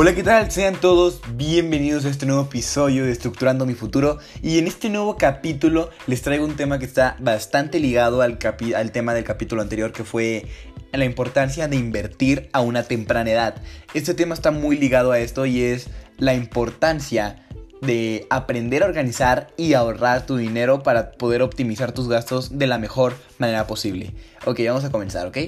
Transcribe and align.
Hola, 0.00 0.14
¿qué 0.14 0.22
tal? 0.22 0.48
Sean 0.52 0.76
todos 0.76 1.20
bienvenidos 1.34 2.04
a 2.04 2.08
este 2.08 2.24
nuevo 2.24 2.42
episodio 2.42 3.04
de 3.04 3.10
Estructurando 3.10 3.66
mi 3.66 3.74
Futuro. 3.74 4.18
Y 4.42 4.60
en 4.60 4.68
este 4.68 4.90
nuevo 4.90 5.16
capítulo 5.16 5.90
les 6.06 6.22
traigo 6.22 6.44
un 6.44 6.54
tema 6.54 6.78
que 6.78 6.84
está 6.84 7.16
bastante 7.18 7.80
ligado 7.80 8.22
al, 8.22 8.38
al 8.76 8.92
tema 8.92 9.12
del 9.12 9.24
capítulo 9.24 9.60
anterior, 9.60 9.90
que 9.90 10.04
fue 10.04 10.46
la 10.92 11.04
importancia 11.04 11.66
de 11.66 11.74
invertir 11.74 12.48
a 12.52 12.60
una 12.60 12.84
temprana 12.84 13.28
edad. 13.28 13.56
Este 13.92 14.14
tema 14.14 14.34
está 14.34 14.52
muy 14.52 14.78
ligado 14.78 15.10
a 15.10 15.18
esto 15.18 15.46
y 15.46 15.62
es 15.62 15.88
la 16.16 16.34
importancia 16.34 17.44
de 17.82 18.24
aprender 18.30 18.84
a 18.84 18.86
organizar 18.86 19.48
y 19.56 19.72
ahorrar 19.72 20.26
tu 20.26 20.36
dinero 20.36 20.84
para 20.84 21.10
poder 21.10 21.42
optimizar 21.42 21.90
tus 21.90 22.08
gastos 22.08 22.56
de 22.56 22.68
la 22.68 22.78
mejor 22.78 23.14
manera 23.38 23.66
posible. 23.66 24.14
Ok, 24.46 24.60
vamos 24.64 24.84
a 24.84 24.92
comenzar, 24.92 25.26
¿ok? 25.26 25.38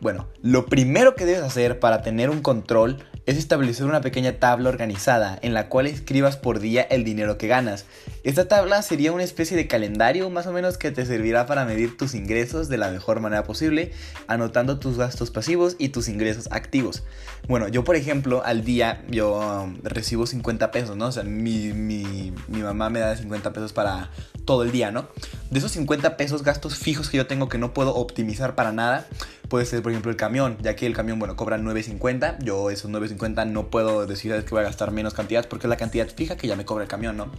Bueno, 0.00 0.26
lo 0.42 0.66
primero 0.66 1.14
que 1.14 1.26
debes 1.26 1.44
hacer 1.44 1.78
para 1.78 2.02
tener 2.02 2.28
un 2.28 2.42
control 2.42 2.98
es 3.26 3.38
establecer 3.38 3.86
una 3.86 4.00
pequeña 4.00 4.34
tabla 4.34 4.68
organizada 4.68 5.38
en 5.42 5.54
la 5.54 5.68
cual 5.68 5.86
escribas 5.86 6.36
por 6.36 6.60
día 6.60 6.82
el 6.82 7.04
dinero 7.04 7.38
que 7.38 7.48
ganas. 7.48 7.86
Esta 8.24 8.48
tabla 8.48 8.80
sería 8.80 9.12
una 9.12 9.22
especie 9.22 9.54
de 9.54 9.68
calendario 9.68 10.30
más 10.30 10.46
o 10.46 10.52
menos 10.52 10.78
que 10.78 10.90
te 10.90 11.04
servirá 11.04 11.44
para 11.44 11.66
medir 11.66 11.98
tus 11.98 12.14
ingresos 12.14 12.70
de 12.70 12.78
la 12.78 12.90
mejor 12.90 13.20
manera 13.20 13.44
posible, 13.44 13.92
anotando 14.28 14.78
tus 14.78 14.96
gastos 14.96 15.30
pasivos 15.30 15.76
y 15.78 15.90
tus 15.90 16.08
ingresos 16.08 16.48
activos. 16.50 17.02
Bueno, 17.48 17.68
yo 17.68 17.84
por 17.84 17.96
ejemplo 17.96 18.42
al 18.42 18.64
día 18.64 19.04
yo 19.10 19.62
um, 19.64 19.76
recibo 19.82 20.26
50 20.26 20.70
pesos, 20.70 20.96
¿no? 20.96 21.08
O 21.08 21.12
sea, 21.12 21.22
mi, 21.22 21.74
mi, 21.74 22.32
mi 22.48 22.62
mamá 22.62 22.88
me 22.88 23.00
da 23.00 23.14
50 23.14 23.52
pesos 23.52 23.74
para 23.74 24.10
todo 24.46 24.62
el 24.62 24.72
día, 24.72 24.90
¿no? 24.90 25.06
De 25.50 25.58
esos 25.58 25.72
50 25.72 26.16
pesos 26.16 26.42
gastos 26.42 26.76
fijos 26.76 27.10
que 27.10 27.18
yo 27.18 27.26
tengo 27.26 27.50
que 27.50 27.58
no 27.58 27.74
puedo 27.74 27.94
optimizar 27.94 28.54
para 28.54 28.72
nada, 28.72 29.06
puede 29.48 29.66
ser 29.66 29.82
por 29.82 29.92
ejemplo 29.92 30.10
el 30.10 30.16
camión, 30.16 30.56
ya 30.62 30.74
que 30.76 30.86
el 30.86 30.94
camión, 30.94 31.18
bueno, 31.18 31.36
cobra 31.36 31.58
9.50, 31.58 32.42
yo 32.42 32.70
esos 32.70 32.90
9.50 32.90 33.46
no 33.48 33.68
puedo 33.68 34.06
decir 34.06 34.32
que 34.32 34.50
voy 34.50 34.60
a 34.60 34.64
gastar 34.64 34.90
menos 34.90 35.14
cantidad 35.14 35.46
porque 35.48 35.66
es 35.66 35.70
la 35.70 35.76
cantidad 35.76 36.08
fija 36.08 36.36
que 36.36 36.48
ya 36.48 36.56
me 36.56 36.64
cobra 36.64 36.84
el 36.84 36.88
camión, 36.88 37.16
¿no? 37.16 37.30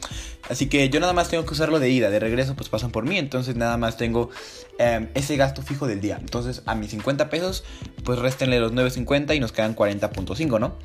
Así 0.50 0.68
que 0.68 0.75
yo 0.90 1.00
nada 1.00 1.14
más 1.14 1.30
tengo 1.30 1.46
que 1.46 1.54
usarlo 1.54 1.80
de 1.80 1.90
ida, 1.90 2.10
de 2.10 2.20
regreso 2.20 2.56
pues 2.56 2.70
pasan 2.70 2.92
por 2.92 3.06
mí, 3.06 3.18
entonces 3.18 3.56
nada 3.56 3.78
más 3.78 3.98
tengo 3.98 4.30
em, 4.78 5.10
ese 5.14 5.38
gasto 5.38 5.62
fijo 5.62 5.88
del 5.88 6.02
día. 6.02 6.18
Entonces 6.20 6.62
a 6.66 6.76
mis 6.76 6.92
50 6.92 7.30
pesos 7.30 7.64
pues 8.04 8.20
réstenle 8.20 8.60
los 8.60 8.74
9.50 8.74 9.36
y 9.36 9.40
nos 9.40 9.52
quedan 9.52 9.76
40.5, 9.76 10.60
¿no? 10.60 10.78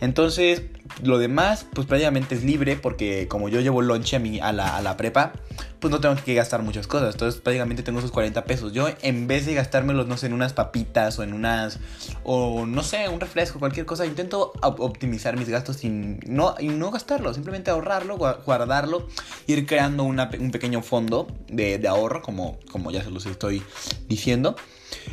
Entonces, 0.00 0.62
lo 1.02 1.18
demás, 1.18 1.66
pues 1.72 1.86
prácticamente 1.86 2.34
es 2.34 2.44
libre 2.44 2.76
porque 2.76 3.28
como 3.28 3.48
yo 3.48 3.60
llevo 3.60 3.82
lonche 3.82 4.16
a, 4.16 4.18
mi, 4.18 4.40
a, 4.40 4.52
la, 4.52 4.76
a 4.76 4.82
la 4.82 4.96
prepa, 4.96 5.32
pues 5.80 5.90
no 5.90 6.00
tengo 6.00 6.14
que 6.16 6.34
gastar 6.34 6.62
muchas 6.62 6.86
cosas. 6.86 7.14
Entonces 7.14 7.40
prácticamente 7.40 7.82
tengo 7.82 7.98
esos 7.98 8.10
40 8.10 8.44
pesos. 8.44 8.72
Yo 8.72 8.88
en 9.02 9.26
vez 9.26 9.46
de 9.46 9.54
gastármelos, 9.54 10.06
no 10.06 10.16
sé, 10.16 10.26
en 10.26 10.34
unas 10.34 10.52
papitas 10.52 11.18
o 11.18 11.22
en 11.22 11.32
unas, 11.32 11.80
o 12.22 12.66
no 12.66 12.82
sé, 12.82 13.08
un 13.08 13.20
refresco, 13.20 13.58
cualquier 13.58 13.86
cosa, 13.86 14.06
intento 14.06 14.52
optimizar 14.62 15.36
mis 15.36 15.48
gastos 15.48 15.76
sin, 15.76 16.20
no, 16.26 16.54
y 16.58 16.68
no 16.68 16.90
gastarlo, 16.90 17.32
simplemente 17.34 17.70
ahorrarlo, 17.70 18.16
guardarlo, 18.18 19.08
ir 19.46 19.66
creando 19.66 20.04
un 20.04 20.50
pequeño 20.50 20.82
fondo 20.82 21.26
de, 21.48 21.78
de 21.78 21.88
ahorro, 21.88 22.22
como, 22.22 22.58
como 22.70 22.90
ya 22.90 23.02
se 23.02 23.10
los 23.10 23.26
estoy 23.26 23.62
diciendo. 24.08 24.56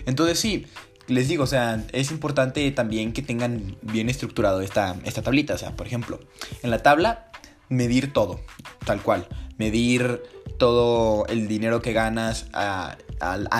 Entonces 0.06 0.40
sí, 0.40 0.66
les 1.08 1.28
digo, 1.28 1.44
o 1.44 1.48
sea, 1.48 1.84
es 1.94 2.12
importante 2.12 2.70
también 2.72 3.14
que 3.14 3.22
tengan 3.22 3.78
bien 3.82 4.10
estructurado 4.10 4.62
esta, 4.62 4.96
esta 5.06 5.22
tablita. 5.22 5.54
O 5.54 5.58
sea, 5.58 5.76
por 5.76 5.88
ejemplo, 5.88 6.20
en 6.64 6.72
la 6.72 6.84
tabla, 6.84 7.32
medir 7.70 8.14
todo, 8.14 8.42
tal 8.86 9.02
cual. 9.02 9.28
Medir 9.58 10.22
todo 10.58 11.26
el 11.28 11.48
dinero 11.48 11.82
que 11.82 11.94
ganas 11.94 12.48
a, 12.54 12.98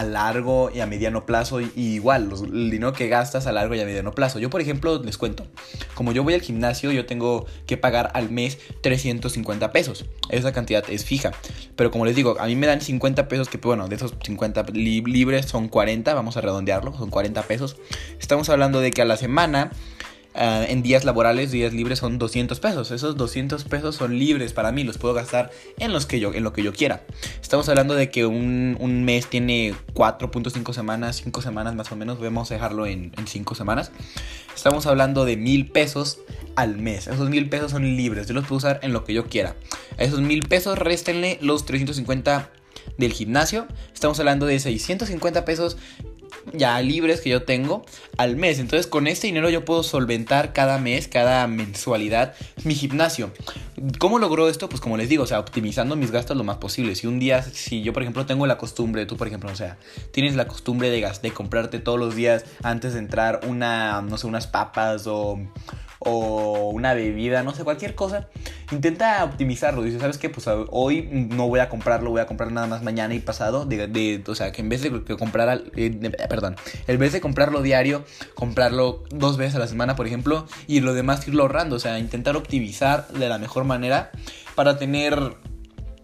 largo 0.04 0.70
y 0.74 0.80
a 0.82 0.88
mediano 0.88 1.26
plazo. 1.26 1.62
Y, 1.62 1.72
igual, 1.76 2.32
el 2.32 2.70
dinero 2.70 2.94
que 2.94 3.08
gastas 3.08 3.48
a 3.48 3.52
largo 3.52 3.76
y 3.76 3.80
a 3.80 3.86
mediano 3.86 4.14
plazo. 4.14 4.40
Yo, 4.40 4.50
por 4.50 4.62
ejemplo, 4.62 5.02
les 5.04 5.18
cuento. 5.18 5.46
Como 5.96 6.12
yo 6.12 6.24
voy 6.24 6.34
al 6.34 6.42
gimnasio, 6.42 6.92
yo 6.92 7.06
tengo 7.06 7.46
que 7.66 7.78
pagar 7.78 8.12
al 8.14 8.30
mes 8.30 8.58
350 8.82 9.72
pesos. 9.72 10.06
Esa 10.30 10.52
cantidad 10.52 10.84
es 10.90 11.06
fija. 11.06 11.32
Pero 11.76 11.92
como 11.92 12.06
les 12.06 12.16
digo, 12.16 12.38
a 12.40 12.46
mí 12.48 12.56
me 12.56 12.68
dan 12.68 12.82
50 12.82 13.28
pesos, 13.28 13.50
que 13.50 13.58
bueno, 13.58 13.88
de 13.88 13.96
esos 13.96 14.14
50 14.24 14.66
libres 14.74 15.46
son 15.46 15.68
40. 15.70 16.14
Vamos 16.14 16.38
a 16.38 16.42
redondearlo, 16.42 16.96
son 16.98 17.10
40 17.10 17.42
pesos. 17.44 17.78
Estamos 18.20 18.50
hablando 18.50 18.80
de 18.80 18.92
que 18.92 19.02
a 19.02 19.06
la 19.06 19.18
semana 19.18 19.72
Ah, 20.40 20.64
en 20.70 20.84
días 20.84 21.04
laborales, 21.04 21.50
días 21.50 21.74
libres 21.74 21.98
son 21.98 22.20
200 22.20 22.60
pesos. 22.60 22.92
Esos 22.92 23.18
200 23.18 23.64
pesos 23.64 23.96
son 23.96 24.20
libres 24.20 24.54
para 24.54 24.72
mí, 24.72 24.84
los 24.84 25.00
puedo 25.00 25.16
gastar 25.16 25.50
en, 25.80 25.92
los 25.92 26.06
que 26.06 26.20
yo, 26.20 26.32
en 26.32 26.44
lo 26.44 26.54
que 26.54 26.62
yo 26.62 26.74
quiera. 26.74 27.02
Estamos 27.42 27.68
hablando 27.70 27.96
de 27.96 28.12
que 28.12 28.28
un, 28.28 29.04
mes 29.04 29.26
tiene 29.28 29.74
4.5 29.96 30.74
semanas, 30.74 31.22
5 31.24 31.42
semanas 31.42 31.74
más 31.74 31.92
o 31.92 31.96
menos, 31.96 32.20
vamos 32.20 32.52
a 32.52 32.54
dejarlo 32.54 32.86
en, 32.86 33.12
5 33.26 33.56
semanas. 33.56 33.92
Estamos 34.56 34.86
hablando 34.86 35.26
de 35.26 35.38
mil 35.38 35.72
pesos 35.72 36.20
al 36.56 36.78
mes. 36.78 37.08
Esos 37.08 37.30
mil 37.30 37.50
pesos 37.50 37.72
son 37.72 37.98
libres, 37.98 38.28
yo 38.28 38.36
los 38.36 38.44
puedo 38.44 38.58
usar 38.58 38.80
en 38.84 38.94
lo 38.94 39.04
que 39.06 39.16
yo 39.16 39.26
quiera. 39.26 39.56
A 39.98 40.04
esos 40.04 40.22
mil 40.22 40.48
pesos 40.48 40.78
réstenle 40.78 41.40
los 41.42 41.66
350 41.66 42.52
del 43.00 43.12
gimnasio. 43.12 43.68
Estamos 43.92 44.20
hablando 44.20 44.46
de 44.46 44.60
650 44.60 45.46
pesos 45.46 45.78
ya 46.54 46.80
libres 46.82 47.22
que 47.22 47.30
yo 47.30 47.44
tengo 47.44 47.86
al 48.18 48.36
mes. 48.36 48.60
Entonces 48.60 48.88
con 48.88 49.08
este 49.08 49.28
dinero 49.28 49.50
yo 49.50 49.66
puedo 49.66 49.84
solventar 49.84 50.54
cada 50.54 50.78
mes, 50.78 51.08
cada 51.08 51.48
mensualidad 51.48 52.36
mi 52.64 52.76
gimnasio. 52.76 53.32
¿Cómo 54.00 54.18
logro 54.18 54.50
esto? 54.50 54.70
Pues 54.70 54.82
como 54.82 54.98
les 54.98 55.08
digo, 55.08 55.24
o 55.24 55.28
sea, 55.28 55.40
optimizando 55.40 55.96
mis 55.96 56.10
gastos 56.10 56.36
lo 56.36 56.44
más 56.44 56.58
posible. 56.58 56.96
Si 56.96 57.06
un 57.06 57.20
día, 57.20 57.44
si 57.44 57.84
yo 57.84 57.94
por 57.94 58.02
ejemplo 58.02 58.26
tengo 58.26 58.48
la 58.48 58.58
costumbre, 58.58 59.06
tú 59.06 59.18
por 59.18 59.28
ejemplo, 59.28 59.52
o 59.52 59.56
sea, 59.56 59.78
tienes 60.12 60.36
la 60.36 60.48
costumbre 60.48 60.90
de, 60.90 61.08
de 61.22 61.32
comprarte 61.32 61.80
todos 61.80 62.00
los 62.00 62.16
días 62.16 62.46
antes 62.64 62.94
de 62.94 63.00
entrar 63.00 63.42
una, 63.48 64.02
no 64.02 64.18
sé, 64.18 64.26
unas 64.26 64.48
papas 64.48 65.06
o 65.06 65.40
o 66.00 66.70
una 66.70 66.94
bebida, 66.94 67.44
no 67.44 67.54
sé, 67.54 67.64
cualquier 67.64 67.96
cosa, 67.96 68.28
intenta 68.72 69.24
optimizarlo. 69.24 69.82
Dice, 69.84 70.00
¿sabes 70.00 70.18
qué? 70.18 70.30
Pues 70.30 70.48
hoy 70.70 71.08
no 71.12 71.48
voy 71.48 71.60
a 71.60 71.70
comprarlo, 71.70 72.12
voy 72.12 72.22
a 72.22 72.28
comprar 72.28 72.52
nada 72.52 72.68
más 72.68 72.84
mañana 72.84 73.14
y 73.14 73.20
pasado. 73.20 73.66
De, 73.66 74.24
o 74.28 74.36
sea, 74.36 74.52
que 74.52 74.62
en 74.62 74.70
vez 74.70 74.82
de 74.82 74.92
comprar, 75.18 75.64
eh, 75.76 76.12
perdón, 76.30 76.56
en 76.88 77.00
vez 77.00 77.14
de 77.14 77.22
comprarlo 77.22 77.62
diario, 77.62 78.04
comprarlo 78.36 79.04
dos 79.10 79.38
veces 79.38 79.56
a 79.56 79.60
la 79.60 79.68
semana, 79.68 79.96
por 79.96 80.08
ejemplo, 80.08 80.48
y 80.68 80.80
lo 80.82 80.94
demás 80.94 81.28
irlo 81.28 81.44
ahorrando. 81.44 81.76
O 81.76 81.80
sea, 81.80 82.00
intentar 82.00 82.36
optimizar 82.36 83.08
de 83.10 83.30
la 83.30 83.38
mejor 83.38 83.64
manera 83.64 83.67
para 84.56 84.78
tener 84.78 85.38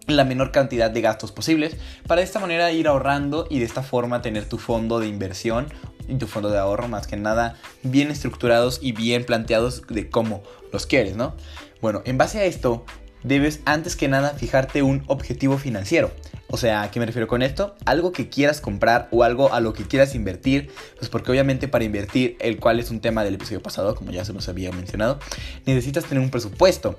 la 0.06 0.24
menor 0.24 0.52
cantidad 0.52 0.90
de 0.90 1.00
gastos 1.00 1.32
posibles 1.32 1.76
para 2.06 2.20
de 2.20 2.26
esta 2.26 2.38
manera 2.38 2.70
ir 2.72 2.88
ahorrando 2.88 3.46
y 3.48 3.58
de 3.58 3.64
esta 3.64 3.82
forma 3.82 4.22
tener 4.22 4.48
tu 4.48 4.58
fondo 4.58 5.00
de 5.00 5.08
inversión 5.08 5.66
y 6.06 6.16
tu 6.16 6.26
fondo 6.26 6.50
de 6.50 6.58
ahorro 6.58 6.88
más 6.88 7.06
que 7.06 7.16
nada 7.16 7.56
bien 7.82 8.10
estructurados 8.10 8.78
y 8.82 8.92
bien 8.92 9.24
planteados 9.24 9.82
de 9.88 10.10
cómo 10.10 10.42
los 10.72 10.86
quieres, 10.86 11.16
¿no? 11.16 11.34
Bueno, 11.80 12.02
en 12.04 12.18
base 12.18 12.40
a 12.40 12.44
esto 12.44 12.84
debes 13.24 13.60
antes 13.64 13.96
que 13.96 14.08
nada 14.08 14.30
fijarte 14.30 14.82
un 14.82 15.02
objetivo 15.08 15.58
financiero. 15.58 16.12
O 16.54 16.56
sea, 16.56 16.82
¿a 16.82 16.90
qué 16.92 17.00
me 17.00 17.06
refiero 17.06 17.26
con 17.26 17.42
esto? 17.42 17.74
Algo 17.84 18.12
que 18.12 18.28
quieras 18.28 18.60
comprar 18.60 19.08
o 19.10 19.24
algo 19.24 19.52
a 19.52 19.58
lo 19.58 19.72
que 19.72 19.84
quieras 19.84 20.14
invertir. 20.14 20.70
Pues 20.96 21.10
porque 21.10 21.32
obviamente 21.32 21.66
para 21.66 21.82
invertir, 21.82 22.36
el 22.38 22.60
cual 22.60 22.78
es 22.78 22.92
un 22.92 23.00
tema 23.00 23.24
del 23.24 23.34
episodio 23.34 23.60
pasado, 23.60 23.96
como 23.96 24.12
ya 24.12 24.24
se 24.24 24.32
nos 24.32 24.48
había 24.48 24.70
mencionado, 24.70 25.18
necesitas 25.66 26.04
tener 26.04 26.22
un 26.22 26.30
presupuesto. 26.30 26.96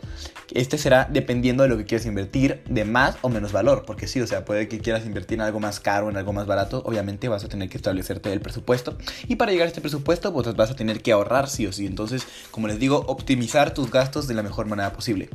Este 0.52 0.78
será 0.78 1.08
dependiendo 1.10 1.64
de 1.64 1.70
lo 1.70 1.78
que 1.78 1.86
quieras 1.86 2.06
invertir, 2.06 2.64
de 2.68 2.84
más 2.84 3.16
o 3.22 3.30
menos 3.30 3.54
valor. 3.54 3.86
Porque 3.88 4.08
sí, 4.08 4.20
o 4.20 4.28
sea, 4.28 4.44
puede 4.44 4.68
que 4.68 4.80
quieras 4.80 5.06
invertir 5.06 5.38
en 5.38 5.44
algo 5.44 5.62
más 5.62 5.80
caro, 5.80 6.10
en 6.10 6.18
algo 6.18 6.34
más 6.34 6.48
barato. 6.48 6.84
Obviamente 6.86 7.30
vas 7.30 7.46
a 7.46 7.48
tener 7.48 7.70
que 7.70 7.78
establecerte 7.78 8.34
el 8.34 8.42
presupuesto. 8.42 8.98
Y 9.30 9.38
para 9.38 9.54
llegar 9.54 9.68
a 9.68 9.70
este 9.70 9.80
presupuesto, 9.80 10.34
pues 10.34 10.54
vas 10.56 10.72
a 10.72 10.76
tener 10.76 11.02
que 11.02 11.14
ahorrar 11.14 11.48
sí 11.48 11.66
o 11.66 11.72
sí. 11.72 11.86
Entonces, 11.86 12.28
como 12.52 12.68
les 12.68 12.78
digo, 12.78 13.06
optimizar 13.08 13.74
tus 13.74 13.90
gastos 13.90 14.28
de 14.28 14.34
la 14.34 14.44
mejor 14.44 14.66
manera 14.66 14.92
posible. 14.92 15.30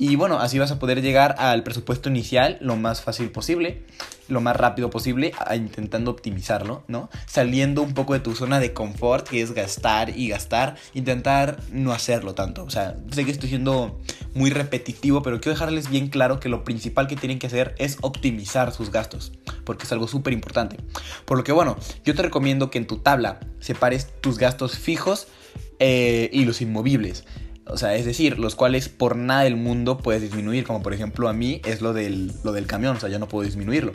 Y 0.00 0.14
bueno, 0.14 0.38
así 0.38 0.60
vas 0.60 0.70
a 0.70 0.78
poder 0.78 1.02
llegar 1.02 1.34
al 1.38 1.64
presupuesto 1.64 2.08
inicial 2.08 2.56
lo 2.60 2.76
más 2.76 3.02
fácil 3.02 3.32
posible, 3.32 3.82
lo 4.28 4.40
más 4.40 4.54
rápido 4.54 4.90
posible, 4.90 5.32
intentando 5.52 6.12
optimizarlo, 6.12 6.84
¿no? 6.86 7.10
Saliendo 7.26 7.82
un 7.82 7.94
poco 7.94 8.14
de 8.14 8.20
tu 8.20 8.36
zona 8.36 8.60
de 8.60 8.72
confort, 8.72 9.28
que 9.28 9.42
es 9.42 9.50
gastar 9.52 10.16
y 10.16 10.28
gastar, 10.28 10.76
intentar 10.94 11.58
no 11.72 11.92
hacerlo 11.92 12.36
tanto. 12.36 12.62
O 12.62 12.70
sea, 12.70 12.96
sé 13.10 13.24
que 13.24 13.32
estoy 13.32 13.48
siendo 13.48 13.98
muy 14.34 14.50
repetitivo, 14.50 15.20
pero 15.22 15.40
quiero 15.40 15.54
dejarles 15.54 15.90
bien 15.90 16.06
claro 16.06 16.38
que 16.38 16.48
lo 16.48 16.62
principal 16.62 17.08
que 17.08 17.16
tienen 17.16 17.40
que 17.40 17.48
hacer 17.48 17.74
es 17.78 17.98
optimizar 18.00 18.72
sus 18.72 18.92
gastos, 18.92 19.32
porque 19.64 19.82
es 19.82 19.90
algo 19.90 20.06
súper 20.06 20.32
importante. 20.32 20.76
Por 21.24 21.38
lo 21.38 21.42
que 21.42 21.50
bueno, 21.50 21.76
yo 22.04 22.14
te 22.14 22.22
recomiendo 22.22 22.70
que 22.70 22.78
en 22.78 22.86
tu 22.86 22.98
tabla 22.98 23.40
separes 23.58 24.12
tus 24.20 24.38
gastos 24.38 24.78
fijos 24.78 25.26
eh, 25.80 26.30
y 26.32 26.44
los 26.44 26.60
inmovibles. 26.60 27.24
O 27.70 27.76
sea, 27.76 27.94
es 27.94 28.04
decir, 28.04 28.38
los 28.38 28.54
cuales 28.54 28.88
por 28.88 29.16
nada 29.16 29.42
del 29.42 29.56
mundo 29.56 29.98
puedes 29.98 30.22
disminuir, 30.22 30.64
como 30.64 30.82
por 30.82 30.94
ejemplo 30.94 31.28
a 31.28 31.32
mí 31.32 31.60
es 31.64 31.80
lo 31.80 31.92
del, 31.92 32.32
lo 32.44 32.52
del 32.52 32.66
camión, 32.66 32.96
o 32.96 33.00
sea, 33.00 33.08
ya 33.08 33.18
no 33.18 33.28
puedo 33.28 33.44
disminuirlo. 33.44 33.92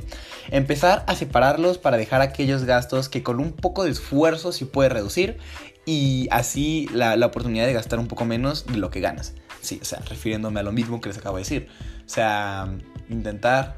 Empezar 0.51 1.03
a 1.07 1.15
separarlos 1.15 1.77
para 1.77 1.97
dejar 1.97 2.21
aquellos 2.21 2.65
gastos 2.65 3.09
que 3.09 3.23
con 3.23 3.39
un 3.39 3.51
poco 3.51 3.83
de 3.83 3.91
esfuerzo 3.91 4.51
sí 4.51 4.65
puedes 4.65 4.91
reducir 4.91 5.37
y 5.85 6.27
así 6.31 6.87
la, 6.93 7.15
la 7.15 7.25
oportunidad 7.25 7.65
de 7.65 7.73
gastar 7.73 7.99
un 7.99 8.07
poco 8.07 8.25
menos 8.25 8.65
de 8.65 8.77
lo 8.77 8.89
que 8.89 9.01
ganas. 9.01 9.33
Sí, 9.61 9.79
o 9.81 9.85
sea, 9.85 9.99
refiriéndome 9.99 10.59
a 10.59 10.63
lo 10.63 10.71
mismo 10.71 11.01
que 11.01 11.09
les 11.09 11.17
acabo 11.17 11.37
de 11.37 11.43
decir. 11.43 11.67
O 12.05 12.09
sea, 12.09 12.67
intentar 13.09 13.75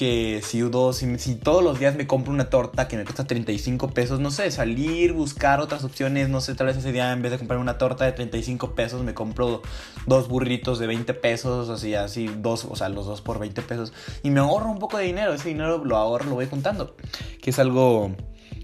que 0.00 0.40
si, 0.42 0.62
si, 0.94 1.18
si, 1.18 1.34
todos 1.34 1.62
los 1.62 1.78
días 1.78 1.94
me 1.94 2.06
compro 2.06 2.32
una 2.32 2.48
torta 2.48 2.88
que 2.88 2.96
me 2.96 3.04
cuesta 3.04 3.26
35 3.26 3.90
pesos, 3.90 4.18
no 4.18 4.30
sé, 4.30 4.50
salir, 4.50 5.12
buscar 5.12 5.60
otras 5.60 5.84
opciones, 5.84 6.30
no 6.30 6.40
sé, 6.40 6.54
tal 6.54 6.68
vez 6.68 6.78
ese 6.78 6.90
día 6.90 7.12
en 7.12 7.20
vez 7.20 7.32
de 7.32 7.36
comprar 7.36 7.60
una 7.60 7.76
torta 7.76 8.06
de 8.06 8.12
35 8.12 8.74
pesos 8.74 9.04
me 9.04 9.12
compro 9.12 9.60
dos 10.06 10.26
burritos 10.26 10.78
de 10.78 10.86
20 10.86 11.12
pesos, 11.12 11.68
así, 11.68 11.94
así, 11.94 12.30
dos, 12.34 12.64
o 12.64 12.76
sea, 12.76 12.88
los 12.88 13.04
dos 13.04 13.20
por 13.20 13.38
20 13.38 13.60
pesos 13.60 13.92
y 14.22 14.30
me 14.30 14.40
ahorro 14.40 14.70
un 14.70 14.78
poco 14.78 14.96
de 14.96 15.04
dinero, 15.04 15.34
ese 15.34 15.50
dinero 15.50 15.84
lo 15.84 15.98
ahorro, 15.98 16.30
lo 16.30 16.36
voy 16.36 16.46
juntando, 16.46 16.96
que 17.42 17.50
es 17.50 17.58
algo 17.58 18.16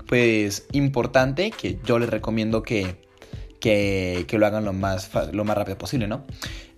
pues 0.08 0.66
importante 0.72 1.50
que 1.50 1.78
yo 1.84 1.98
les 1.98 2.08
recomiendo 2.08 2.62
que, 2.62 3.05
que, 3.66 4.38
lo 4.38 4.46
hagan 4.46 4.64
lo 4.64 4.72
más, 4.72 5.10
lo 5.32 5.44
más 5.44 5.56
rápido 5.56 5.76
posible, 5.78 6.06
¿no? 6.06 6.24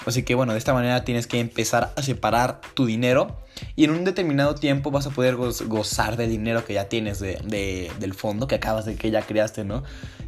Así 0.07 0.23
que 0.23 0.35
bueno, 0.35 0.53
de 0.53 0.59
esta 0.59 0.73
manera 0.73 1.05
tienes 1.05 1.27
que 1.27 1.39
empezar 1.39 1.93
a 1.97 2.03
separar 2.03 2.61
tu 2.75 2.87
dinero 2.87 3.37
y 3.77 3.85
en 3.85 3.91
un 3.91 4.05
determinado 4.05 4.55
tiempo 4.55 4.91
vas 4.91 5.07
a 5.07 5.11
poder 5.11 5.37
gozar 5.37 6.17
del 6.17 6.31
dinero 6.31 6.65
que 6.65 6.75
ya 6.75 6.89
tienes 6.89 7.19
de, 7.19 7.91
del 7.99 8.15
fondo 8.15 8.47
que 8.47 8.55
acabas 8.55 8.87
de 8.87 8.95
que 8.95 9.11
ya 9.11 9.23
creaste, 9.23 9.65
¿no? 9.65 9.83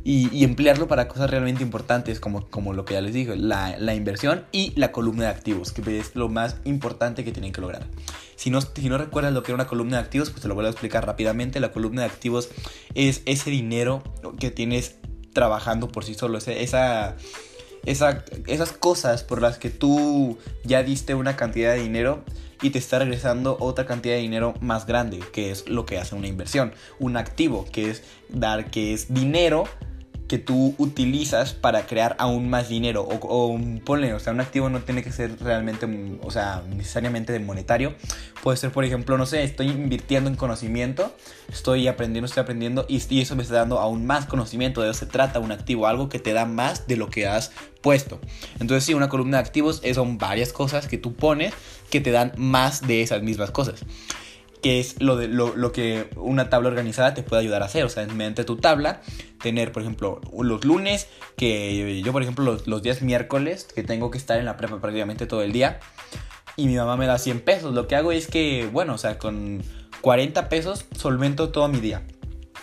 Y, 0.05 0.45
emplearlo 0.45 0.89
para 0.89 1.09
cosas 1.09 1.31
realmente 1.31 1.62
importantes 1.62 2.21
como, 2.21 2.49
como 2.49 2.73
lo 2.73 2.85
que 2.85 2.95
ya 2.95 3.01
les 3.01 3.15
dije, 3.15 3.37
la, 3.37 3.79
la, 3.79 3.95
inversión 3.95 4.45
y 4.51 4.73
la 4.75 4.93
columna 4.93 5.25
de 5.25 5.31
activos, 5.31 5.73
que 5.73 5.99
es 5.99 6.17
lo 6.17 6.29
más 6.29 6.57
importante 6.65 7.23
que 7.23 7.33
tienen 7.33 7.53
que 7.53 7.61
lograr. 7.61 7.87
Si 8.37 8.51
no, 8.51 8.61
si 8.62 8.89
no 8.89 8.97
recuerdas 8.97 9.33
lo 9.33 9.43
que 9.43 9.53
era 9.53 9.57
una 9.57 9.67
columna 9.67 9.99
de 9.99 10.03
activos, 10.03 10.31
pues 10.31 10.43
te 10.43 10.49
lo 10.49 10.55
voy 10.55 10.65
a 10.65 10.71
explicar 10.71 11.07
rápidamente. 11.07 11.61
La 11.61 11.73
columna 11.73 12.03
de 12.03 12.09
activos 12.09 12.49
es 12.95 13.23
ese 13.27 13.51
dinero 13.51 14.03
que 14.39 14.51
tienes 14.51 14.97
trabajando 15.32 15.88
por 15.88 16.05
sí 16.05 16.15
solo, 16.15 16.38
esa 16.38 17.17
esas 17.85 18.73
cosas 18.73 19.25
por 19.25 19.41
las 19.41 19.59
que 19.59 19.71
tú 19.71 20.38
ya 20.65 20.82
diste 20.82 21.15
una 21.15 21.37
cantidad 21.37 21.73
de 21.75 21.81
dinero 21.81 22.23
y 22.62 22.71
te 22.71 22.79
está 22.79 22.99
regresando 22.99 23.56
otra 23.59 23.87
cantidad 23.87 24.17
de 24.17 24.21
dinero 24.21 24.55
más 24.61 24.87
grande, 24.87 25.21
que 25.32 25.50
es 25.50 25.67
lo 25.67 25.87
que 25.87 25.99
hace 25.99 26.15
una 26.15 26.27
inversión, 26.27 26.75
un 26.99 27.17
activo, 27.17 27.65
que 27.73 27.91
es 27.91 28.03
dar, 28.29 28.71
que 28.71 28.93
es 28.93 29.12
dinero 29.15 29.65
que 30.31 30.38
tú 30.38 30.77
utilizas 30.79 31.55
para 31.55 31.87
crear 31.87 32.15
aún 32.21 32.49
más 32.49 32.69
dinero. 32.69 33.03
O, 33.03 33.19
o, 33.21 33.61
ponle, 33.85 34.15
o 34.15 34.21
sea, 34.21 34.32
un 34.32 34.38
activo 34.38 34.69
no 34.71 34.79
tiene 34.81 35.03
que 35.03 35.11
ser 35.11 35.37
realmente, 35.41 35.88
o 36.23 36.31
sea, 36.31 36.62
necesariamente 36.69 37.32
de 37.32 37.41
monetario. 37.41 37.97
Puede 38.41 38.56
ser, 38.56 38.71
por 38.71 38.85
ejemplo, 38.85 39.19
no 39.19 39.27
sé, 39.27 39.43
estoy 39.43 39.67
invirtiendo 39.67 40.31
en 40.31 40.37
conocimiento, 40.37 41.12
estoy 41.49 41.88
aprendiendo, 41.88 42.27
estoy 42.27 42.44
aprendiendo 42.44 42.87
y, 42.88 43.03
y 43.12 43.23
eso 43.23 43.35
me 43.35 43.43
está 43.43 43.56
dando 43.56 43.81
aún 43.81 44.06
más 44.06 44.27
conocimiento. 44.27 44.82
De 44.82 44.91
eso 44.91 45.00
se 45.00 45.06
trata 45.06 45.41
un 45.41 45.50
activo, 45.50 45.88
algo 45.88 46.09
que 46.09 46.21
te 46.21 46.33
da 46.33 46.44
más 46.44 46.87
de 46.87 46.97
lo 46.97 47.11
que 47.11 47.26
has 47.26 47.50
puesto. 47.81 48.21
Entonces, 48.61 48.85
sí, 48.85 48.94
una 48.94 49.09
columna 49.09 49.38
de 49.38 49.43
activos 49.43 49.83
son 49.94 50.17
varias 50.17 50.53
cosas 50.53 50.87
que 50.87 50.97
tú 50.97 51.12
pones 51.12 51.55
que 51.91 52.00
te 52.00 52.12
dan 52.12 52.35
más 52.37 52.83
de 52.83 53.03
esas 53.03 53.21
mismas 53.21 53.50
cosas 53.50 53.85
que 54.62 54.81
es 54.81 55.01
lo, 55.01 55.17
de, 55.17 55.29
lo, 55.29 55.73
que 55.73 56.11
una 56.17 56.51
tabla 56.51 56.69
organizada 56.69 57.15
te 57.15 57.23
puede 57.23 57.43
ayudar 57.43 57.62
a 57.62 57.67
hacer. 57.67 57.85
O 57.85 57.89
sea, 57.89 58.07
mediante 58.07 58.45
tu 58.45 58.57
tabla, 58.57 59.01
tener, 59.43 59.73
por 59.73 59.83
ejemplo, 59.83 60.21
los 60.39 60.65
lunes, 60.65 61.09
que 61.37 62.03
yo, 62.03 62.12
por 62.12 62.23
ejemplo, 62.23 62.59
los, 62.65 62.83
días 62.83 63.03
miércoles, 63.03 63.67
que 63.75 63.83
tengo 63.83 64.11
que 64.11 64.19
estar 64.19 64.39
en 64.39 64.45
la 64.45 64.57
prepa 64.57 64.81
prácticamente 64.81 65.27
todo 65.27 65.43
el 65.43 65.53
día, 65.53 65.81
y 66.57 66.67
mi 66.67 66.77
mamá 66.77 66.97
me 66.97 67.07
da 67.07 67.19
100 67.19 67.41
pesos. 67.41 67.75
Lo 67.75 67.87
que 67.87 67.97
hago 67.97 68.12
es 68.12 68.27
que, 68.27 68.69
bueno, 68.71 68.95
o 68.95 68.99
sea, 68.99 69.19
con 69.19 69.62
40 70.03 70.49
pesos 70.49 70.87
solvento 70.97 71.51
todo 71.51 71.69
mi 71.69 71.81
día. 71.81 72.03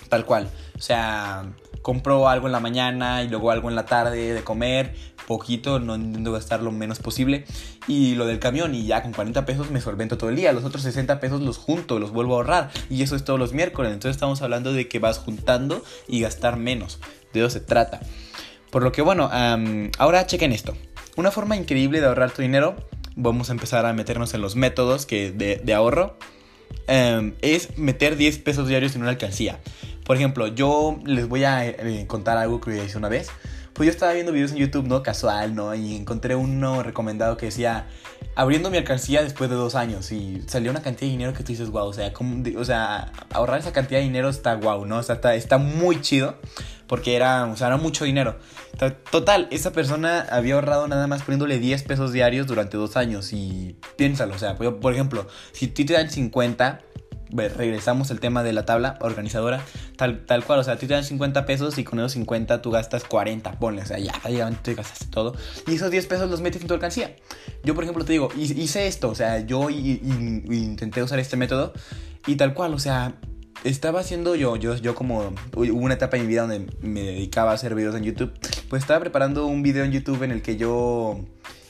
Tal 0.09 0.25
cual. 0.25 0.49
O 0.75 0.81
sea, 0.81 1.45
compro 1.87 2.27
algo 2.27 2.47
en 2.47 2.51
la 2.51 2.59
mañana 2.59 3.23
y 3.23 3.29
luego 3.29 3.49
algo 3.49 3.69
en 3.69 3.75
la 3.77 3.85
tarde 3.85 4.33
de 4.33 4.43
comer, 4.43 4.93
poquito, 5.25 5.79
no 5.79 5.95
intento 5.95 6.33
gastar 6.33 6.61
lo 6.61 6.69
menos 6.69 6.99
posible. 6.99 7.45
Y 7.87 8.15
lo 8.15 8.25
del 8.25 8.39
camión, 8.39 8.75
y 8.75 8.85
ya 8.85 9.01
con 9.03 9.13
40 9.13 9.45
pesos 9.45 9.71
me 9.71 9.79
solvento 9.79 10.17
todo 10.17 10.29
el 10.29 10.35
día. 10.35 10.51
Los 10.51 10.65
otros 10.65 10.83
60 10.83 11.21
pesos 11.21 11.41
los 11.41 11.57
junto, 11.57 11.97
los 11.97 12.11
vuelvo 12.11 12.33
a 12.33 12.37
ahorrar. 12.39 12.71
Y 12.89 13.03
eso 13.03 13.15
es 13.15 13.23
todos 13.23 13.39
los 13.39 13.53
miércoles. 13.53 13.93
Entonces 13.93 14.17
estamos 14.17 14.41
hablando 14.41 14.73
de 14.73 14.89
que 14.89 14.99
vas 14.99 15.17
juntando 15.17 15.81
y 16.09 16.19
gastar 16.19 16.57
menos. 16.57 16.99
De 17.31 17.39
eso 17.39 17.49
se 17.49 17.61
trata. 17.61 18.01
Por 18.69 18.83
lo 18.83 18.91
que 18.91 19.01
bueno, 19.01 19.29
ahora 19.97 20.27
chequen 20.27 20.51
esto. 20.51 20.75
Una 21.15 21.31
forma 21.31 21.55
increíble 21.55 22.01
de 22.01 22.07
ahorrar 22.07 22.31
tu 22.31 22.41
dinero, 22.41 22.75
vamos 23.15 23.49
a 23.49 23.53
empezar 23.53 23.85
a 23.85 23.93
meternos 23.93 24.33
en 24.33 24.41
los 24.41 24.57
métodos 24.57 25.05
que 25.05 25.31
de, 25.31 25.73
ahorro, 25.73 26.17
es 26.89 27.77
meter 27.77 28.17
10 28.17 28.39
pesos 28.39 28.67
diarios 28.67 28.93
en 28.97 29.03
una 29.03 29.11
alcancía. 29.11 29.61
Por 30.07 30.15
ejemplo, 30.15 30.47
yo 30.47 30.97
les 31.03 31.27
voy 31.27 31.43
a 31.43 31.67
eh, 31.67 32.05
contar 32.07 32.37
algo 32.37 32.61
que 32.61 32.81
hice 32.81 32.97
una 32.97 33.09
vez. 33.09 33.27
Pues 33.73 33.87
yo 33.87 33.91
estaba 33.91 34.13
viendo 34.13 34.31
videos 34.31 34.53
en 34.53 34.57
YouTube, 34.57 34.87
¿no? 34.87 35.03
Casual, 35.03 35.53
¿no? 35.53 35.75
Y 35.75 35.97
encontré 35.97 36.33
uno 36.33 36.81
recomendado 36.81 37.35
que 37.35 37.47
decía, 37.47 37.87
abriendo 38.33 38.71
mi 38.71 38.77
alcancía 38.77 39.21
después 39.21 39.49
de 39.49 39.57
dos 39.57 39.75
años. 39.75 40.13
Y 40.13 40.43
salió 40.47 40.71
una 40.71 40.81
cantidad 40.81 41.07
de 41.07 41.11
dinero 41.11 41.33
que 41.33 41.43
tú 41.43 41.51
dices, 41.51 41.69
wow, 41.71 41.87
o 41.87 41.93
sea, 41.93 42.13
o 42.57 42.63
sea 42.63 43.11
ahorrar 43.33 43.59
esa 43.59 43.73
cantidad 43.73 43.99
de 43.99 44.05
dinero 44.05 44.29
está 44.29 44.55
wow, 44.55 44.85
¿no? 44.85 44.99
O 44.99 45.03
sea, 45.03 45.15
está, 45.15 45.35
está 45.35 45.57
muy 45.57 45.99
chido. 45.99 46.37
Porque 46.87 47.17
era, 47.17 47.43
o 47.43 47.57
sea, 47.57 47.67
era 47.67 47.75
mucho 47.75 48.05
dinero. 48.05 48.37
Total, 49.11 49.49
esa 49.51 49.73
persona 49.73 50.25
había 50.31 50.55
ahorrado 50.55 50.87
nada 50.87 51.05
más 51.07 51.21
poniéndole 51.23 51.59
10 51.59 51.83
pesos 51.83 52.13
diarios 52.13 52.47
durante 52.47 52.77
dos 52.77 52.95
años. 52.95 53.33
Y 53.33 53.75
piénsalo, 53.97 54.35
o 54.35 54.39
sea, 54.39 54.55
por 54.55 54.93
ejemplo, 54.93 55.27
si 55.51 55.67
ti 55.67 55.83
te 55.83 55.93
dan 55.93 56.09
50 56.09 56.79
regresamos 57.31 58.11
al 58.11 58.19
tema 58.19 58.43
de 58.43 58.53
la 58.53 58.65
tabla 58.65 58.97
organizadora, 59.01 59.61
tal, 59.95 60.25
tal 60.25 60.43
cual, 60.43 60.59
o 60.59 60.63
sea, 60.63 60.77
tú 60.77 60.87
te 60.87 60.93
dan 60.93 61.03
50 61.03 61.45
pesos 61.45 61.77
y 61.77 61.83
con 61.83 61.99
esos 61.99 62.13
50 62.13 62.61
tú 62.61 62.71
gastas 62.71 63.03
40, 63.03 63.59
ponle, 63.59 63.81
o 63.81 63.85
sea, 63.85 63.99
ya, 63.99 64.13
ya 64.29 64.49
te 64.51 64.73
gastaste 64.73 65.07
todo, 65.07 65.35
y 65.67 65.75
esos 65.75 65.91
10 65.91 66.05
pesos 66.07 66.29
los 66.29 66.41
metes 66.41 66.61
en 66.61 66.67
tu 66.67 66.73
alcancía. 66.73 67.15
Yo, 67.63 67.75
por 67.75 67.83
ejemplo, 67.83 68.05
te 68.05 68.13
digo, 68.13 68.29
hice 68.35 68.87
esto, 68.87 69.09
o 69.09 69.15
sea, 69.15 69.39
yo 69.39 69.69
intenté 69.69 71.03
usar 71.03 71.19
este 71.19 71.37
método 71.37 71.73
y 72.25 72.35
tal 72.35 72.53
cual, 72.53 72.73
o 72.73 72.79
sea, 72.79 73.15
estaba 73.63 73.99
haciendo 73.99 74.35
yo, 74.35 74.55
yo, 74.55 74.75
yo 74.75 74.95
como 74.95 75.33
hubo 75.55 75.79
una 75.79 75.95
etapa 75.95 76.17
en 76.17 76.23
mi 76.23 76.29
vida 76.29 76.41
donde 76.41 76.67
me 76.81 77.01
dedicaba 77.01 77.51
a 77.51 77.55
hacer 77.55 77.75
videos 77.75 77.95
en 77.95 78.03
YouTube, 78.03 78.31
pues 78.69 78.83
estaba 78.83 78.99
preparando 78.99 79.47
un 79.47 79.63
video 79.63 79.83
en 79.83 79.91
YouTube 79.91 80.23
en 80.23 80.31
el 80.31 80.41
que 80.41 80.57
yo 80.57 81.25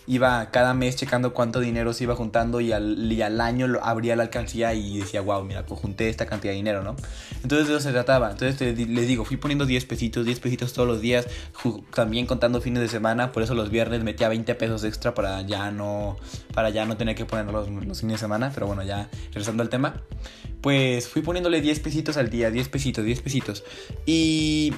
iba 0.08 0.50
cada 0.52 0.74
mes 0.74 0.96
checando 0.96 1.34
cuánto 1.34 1.60
dinero 1.60 1.94
se 1.94 2.06
iba 2.06 2.16
juntando 2.16 2.62
y 2.62 2.72
al, 2.72 3.12
y 3.12 3.22
al 3.22 3.42
año 3.42 3.68
lo, 3.68 3.84
abría 3.84 4.16
la 4.16 4.24
alcancía 4.24 4.74
y 4.74 5.00
decía, 5.00 5.22
wow, 5.22 5.44
mira, 5.44 5.66
pues 5.66 5.82
junté 5.82 6.10
esta 6.10 6.26
cantidad 6.26 6.54
de 6.54 6.58
dinero, 6.58 6.82
¿no? 6.82 6.96
Entonces 7.44 7.68
de 7.68 7.76
eso 7.76 7.84
se 7.84 7.92
trataba. 7.92 8.32
Entonces 8.32 8.78
les 8.78 9.08
digo, 9.08 9.26
fui 9.26 9.38
poniendo 9.38 9.66
10 9.66 9.86
pesitos, 9.86 10.26
10 10.26 10.40
pesitos 10.40 10.74
todos 10.74 10.88
los 10.88 11.02
días, 11.02 11.28
también 11.94 12.26
contando 12.26 12.62
fines 12.62 12.82
de 12.82 12.88
semana, 12.88 13.32
por 13.34 13.44
eso 13.44 13.54
los 13.54 13.70
viernes 13.70 14.04
metía 14.04 14.30
20 14.30 14.56
pesos 14.56 14.84
extra 14.86 15.14
para 15.14 15.42
ya 15.42 15.72
no, 15.72 16.18
para 16.54 16.70
ya 16.70 16.86
no 16.86 16.96
tener 16.96 17.16
que 17.16 17.26
poner 17.26 17.46
los, 17.46 17.70
los 17.70 18.00
fines 18.00 18.16
de 18.16 18.20
semana, 18.20 18.52
pero 18.54 18.68
bueno, 18.68 18.84
ya 18.84 19.10
regresando 19.28 19.62
al 19.62 19.70
tema, 19.70 20.02
pues 20.62 21.08
fui 21.08 21.22
poniéndole 21.22 21.60
10 21.60 21.80
pesitos 21.82 22.18
al 22.18 22.30
día, 22.30 22.50
10 22.50 22.70
pesitos, 22.70 23.04
10 23.04 23.22
pesitos. 23.22 23.64
Y 24.06 24.74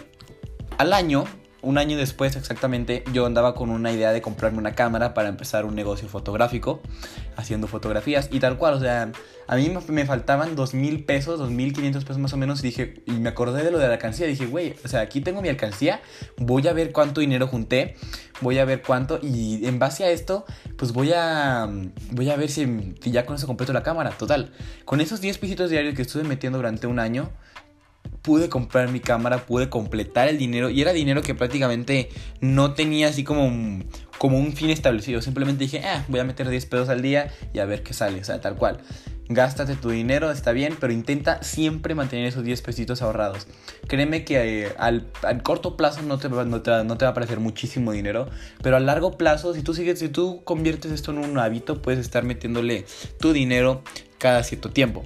al 0.77 0.93
año 0.93 1.25
un 1.61 1.77
año 1.77 1.97
después 1.97 2.35
exactamente 2.35 3.03
yo 3.11 3.25
andaba 3.25 3.53
con 3.55 3.69
una 3.69 3.91
idea 3.91 4.11
de 4.11 4.21
comprarme 4.21 4.59
una 4.59 4.75
cámara 4.75 5.13
para 5.13 5.29
empezar 5.29 5.65
un 5.65 5.75
negocio 5.75 6.07
fotográfico, 6.07 6.81
haciendo 7.35 7.67
fotografías 7.67 8.29
y 8.31 8.39
tal 8.39 8.57
cual, 8.57 8.75
o 8.75 8.79
sea, 8.79 9.11
a 9.47 9.55
mí 9.55 9.71
me 9.87 10.05
faltaban 10.05 10.55
dos 10.55 10.73
mil 10.73 11.03
pesos, 11.03 11.39
dos 11.39 11.49
mil 11.49 11.73
quinientos 11.73 12.05
pesos 12.05 12.19
más 12.19 12.33
o 12.33 12.37
menos 12.37 12.59
y 12.59 12.67
dije, 12.67 13.01
y 13.05 13.11
me 13.13 13.29
acordé 13.29 13.63
de 13.63 13.71
lo 13.71 13.79
de 13.79 13.87
la 13.87 13.93
alcancía, 13.93 14.27
dije, 14.27 14.45
güey, 14.45 14.75
o 14.85 14.87
sea, 14.87 15.01
aquí 15.01 15.21
tengo 15.21 15.41
mi 15.41 15.49
alcancía, 15.49 16.01
voy 16.37 16.67
a 16.67 16.73
ver 16.73 16.91
cuánto 16.91 17.21
dinero 17.21 17.47
junté, 17.47 17.95
voy 18.41 18.59
a 18.59 18.65
ver 18.65 18.81
cuánto 18.81 19.19
y 19.21 19.65
en 19.65 19.79
base 19.79 20.03
a 20.03 20.11
esto, 20.11 20.45
pues 20.77 20.93
voy 20.93 21.11
a, 21.15 21.67
voy 22.11 22.29
a 22.29 22.35
ver 22.35 22.49
si, 22.49 22.95
ya 23.01 23.25
con 23.25 23.35
eso 23.35 23.47
completo 23.47 23.73
la 23.73 23.83
cámara, 23.83 24.11
total, 24.11 24.51
con 24.85 25.01
esos 25.01 25.19
10 25.19 25.37
pesitos 25.39 25.69
diarios 25.69 25.95
que 25.95 26.03
estuve 26.03 26.23
metiendo 26.23 26.59
durante 26.59 26.87
un 26.87 26.99
año, 26.99 27.29
pude 28.29 28.47
comprar 28.47 28.91
mi 28.91 28.99
cámara, 28.99 29.47
pude 29.47 29.69
completar 29.69 30.27
el 30.27 30.37
dinero 30.37 30.69
y 30.69 30.83
era 30.83 30.93
dinero 30.93 31.23
que 31.23 31.33
prácticamente 31.33 32.09
no 32.41 32.75
tenía 32.75 33.07
así 33.07 33.23
como 33.23 33.43
un, 33.43 33.85
como 34.19 34.37
un 34.37 34.53
fin 34.53 34.69
establecido. 34.69 35.19
Simplemente 35.19 35.63
dije, 35.63 35.81
ah, 35.83 36.05
voy 36.09 36.19
a 36.19 36.23
meter 36.23 36.47
10 36.47 36.63
pesos 36.67 36.89
al 36.89 37.01
día 37.01 37.33
y 37.53 37.57
a 37.57 37.65
ver 37.65 37.81
qué 37.81 37.95
sale, 37.95 38.21
o 38.21 38.23
sea, 38.23 38.39
tal 38.39 38.55
cual. 38.55 38.81
Gástate 39.29 39.75
tu 39.75 39.89
dinero, 39.89 40.29
está 40.29 40.51
bien, 40.51 40.77
pero 40.79 40.93
intenta 40.93 41.41
siempre 41.41 41.95
mantener 41.95 42.27
esos 42.27 42.43
10 42.43 42.61
pesitos 42.61 43.01
ahorrados. 43.01 43.47
Créeme 43.87 44.23
que 44.25 44.65
eh, 44.65 44.73
al, 44.77 45.07
corto 45.41 45.75
plazo 45.75 46.03
no 46.03 46.19
te, 46.19 46.29
no, 46.29 46.61
te, 46.61 46.83
no 46.83 46.97
te, 46.99 47.05
va 47.05 47.09
a 47.09 47.13
parecer 47.15 47.39
muchísimo 47.39 47.93
dinero, 47.93 48.29
pero 48.61 48.77
a 48.77 48.79
largo 48.79 49.17
plazo, 49.17 49.55
si 49.55 49.63
tú, 49.63 49.73
sigues, 49.73 49.97
si 49.97 50.09
tú 50.09 50.43
conviertes 50.43 50.91
esto 50.91 51.09
en 51.09 51.17
un 51.17 51.39
hábito, 51.39 51.81
puedes 51.81 51.99
estar 51.99 52.23
metiéndole 52.23 52.85
tu 53.19 53.33
dinero 53.33 53.81
cada 54.19 54.43
cierto 54.43 54.69
tiempo. 54.69 55.05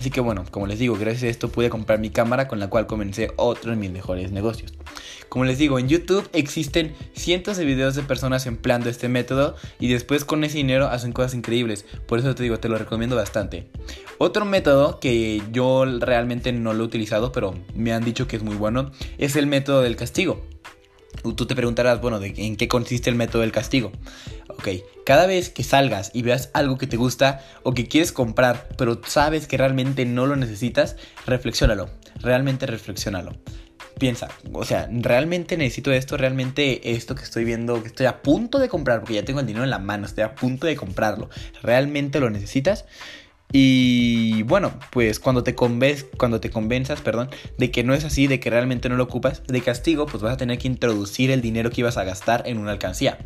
Así 0.00 0.10
que 0.10 0.20
bueno, 0.20 0.44
como 0.50 0.66
les 0.66 0.80
digo, 0.80 0.96
gracias 0.96 1.22
a 1.22 1.28
esto 1.28 1.48
pude 1.48 1.70
comprar 1.70 2.00
mi 2.00 2.10
cámara 2.10 2.48
con 2.48 2.58
la 2.58 2.68
cual 2.68 2.88
comencé 2.88 3.30
otro 3.36 3.70
de 3.70 3.76
mis 3.76 3.92
mejores 3.92 4.32
negocios. 4.32 4.72
Como 5.28 5.44
les 5.44 5.58
digo, 5.58 5.78
en 5.78 5.88
YouTube 5.88 6.28
existen 6.32 6.94
cientos 7.14 7.56
de 7.56 7.64
videos 7.64 7.94
de 7.94 8.02
personas 8.02 8.46
empleando 8.46 8.88
este 8.88 9.08
método 9.08 9.56
y 9.80 9.88
después 9.88 10.24
con 10.24 10.44
ese 10.44 10.58
dinero 10.58 10.86
hacen 10.86 11.12
cosas 11.12 11.34
increíbles. 11.34 11.84
Por 12.06 12.18
eso 12.18 12.34
te 12.34 12.42
digo, 12.42 12.58
te 12.58 12.68
lo 12.68 12.78
recomiendo 12.78 13.16
bastante. 13.16 13.68
Otro 14.18 14.44
método 14.44 15.00
que 15.00 15.42
yo 15.50 15.84
realmente 15.84 16.52
no 16.52 16.72
lo 16.72 16.84
he 16.84 16.86
utilizado, 16.86 17.32
pero 17.32 17.54
me 17.74 17.92
han 17.92 18.04
dicho 18.04 18.28
que 18.28 18.36
es 18.36 18.42
muy 18.42 18.56
bueno, 18.56 18.92
es 19.18 19.36
el 19.36 19.46
método 19.46 19.82
del 19.82 19.96
castigo. 19.96 20.42
Tú 21.22 21.46
te 21.46 21.54
preguntarás, 21.54 22.00
bueno, 22.00 22.20
¿de 22.20 22.34
¿en 22.36 22.56
qué 22.56 22.68
consiste 22.68 23.08
el 23.08 23.16
método 23.16 23.42
del 23.42 23.52
castigo? 23.52 23.92
Ok, 24.48 24.68
cada 25.06 25.26
vez 25.26 25.48
que 25.48 25.62
salgas 25.62 26.10
y 26.12 26.22
veas 26.22 26.50
algo 26.52 26.76
que 26.76 26.86
te 26.86 26.96
gusta 26.96 27.40
o 27.62 27.72
que 27.72 27.88
quieres 27.88 28.12
comprar, 28.12 28.68
pero 28.76 29.00
sabes 29.06 29.46
que 29.46 29.56
realmente 29.56 30.04
no 30.04 30.26
lo 30.26 30.36
necesitas, 30.36 30.96
reflexiónalo, 31.26 31.88
realmente 32.20 32.66
reflexiónalo. 32.66 33.32
Piensa, 33.98 34.28
o 34.52 34.64
sea, 34.64 34.88
¿realmente 34.90 35.56
necesito 35.56 35.92
esto? 35.92 36.16
¿Realmente 36.16 36.92
esto 36.92 37.14
que 37.14 37.22
estoy 37.22 37.44
viendo, 37.44 37.80
que 37.80 37.88
estoy 37.88 38.06
a 38.06 38.22
punto 38.22 38.58
de 38.58 38.68
comprar, 38.68 39.00
porque 39.00 39.14
ya 39.14 39.24
tengo 39.24 39.40
el 39.40 39.46
dinero 39.46 39.64
en 39.64 39.70
la 39.70 39.78
mano, 39.78 40.06
estoy 40.06 40.24
a 40.24 40.34
punto 40.34 40.66
de 40.66 40.76
comprarlo, 40.76 41.30
¿realmente 41.62 42.18
lo 42.18 42.28
necesitas? 42.28 42.86
Y 43.52 44.42
bueno, 44.44 44.74
pues 44.90 45.20
cuando 45.20 45.44
te, 45.44 45.54
convenz, 45.54 46.06
cuando 46.16 46.40
te 46.40 46.50
convenzas, 46.50 47.00
perdón, 47.00 47.30
de 47.56 47.70
que 47.70 47.84
no 47.84 47.94
es 47.94 48.04
así, 48.04 48.26
de 48.26 48.40
que 48.40 48.50
realmente 48.50 48.88
no 48.88 48.96
lo 48.96 49.04
ocupas, 49.04 49.42
de 49.46 49.60
castigo, 49.60 50.06
pues 50.06 50.22
vas 50.22 50.34
a 50.34 50.36
tener 50.36 50.58
que 50.58 50.66
introducir 50.66 51.30
el 51.30 51.40
dinero 51.40 51.70
que 51.70 51.82
ibas 51.82 51.96
a 51.96 52.04
gastar 52.04 52.42
en 52.46 52.58
una 52.58 52.72
alcancía. 52.72 53.18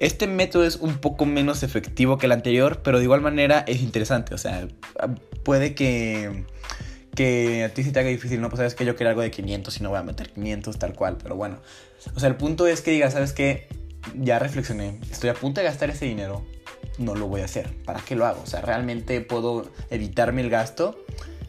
Este 0.00 0.28
método 0.28 0.64
es 0.64 0.76
un 0.76 0.98
poco 0.98 1.26
menos 1.26 1.64
efectivo 1.64 2.18
que 2.18 2.26
el 2.26 2.32
anterior, 2.32 2.82
pero 2.84 2.98
de 2.98 3.04
igual 3.04 3.20
manera 3.20 3.64
es 3.66 3.82
interesante. 3.82 4.32
O 4.32 4.38
sea, 4.38 4.68
puede 5.42 5.74
que, 5.74 6.44
que 7.16 7.64
a 7.64 7.74
ti 7.74 7.82
se 7.82 7.90
te 7.90 7.98
haga 7.98 8.10
difícil, 8.10 8.40
¿no? 8.40 8.48
Pues 8.48 8.58
sabes 8.58 8.76
que 8.76 8.84
yo 8.84 8.94
quiero 8.94 9.10
algo 9.10 9.22
de 9.22 9.32
500 9.32 9.76
y 9.76 9.82
no 9.82 9.88
voy 9.88 9.98
a 9.98 10.04
meter 10.04 10.30
500 10.30 10.78
tal 10.78 10.94
cual, 10.94 11.18
pero 11.20 11.34
bueno. 11.34 11.58
O 12.14 12.20
sea, 12.20 12.28
el 12.28 12.36
punto 12.36 12.68
es 12.68 12.80
que 12.80 12.92
digas, 12.92 13.14
¿sabes 13.14 13.32
qué? 13.32 13.66
Ya 14.14 14.38
reflexioné, 14.38 15.00
estoy 15.10 15.30
a 15.30 15.34
punto 15.34 15.60
de 15.60 15.66
gastar 15.66 15.90
ese 15.90 16.04
dinero, 16.04 16.46
no 16.98 17.14
lo 17.14 17.28
voy 17.28 17.42
a 17.42 17.44
hacer. 17.44 17.72
¿Para 17.84 18.00
qué 18.00 18.14
lo 18.14 18.26
hago? 18.26 18.42
O 18.42 18.46
sea, 18.46 18.60
realmente 18.60 19.20
puedo 19.20 19.70
evitarme 19.90 20.42
el 20.42 20.50
gasto. 20.50 21.04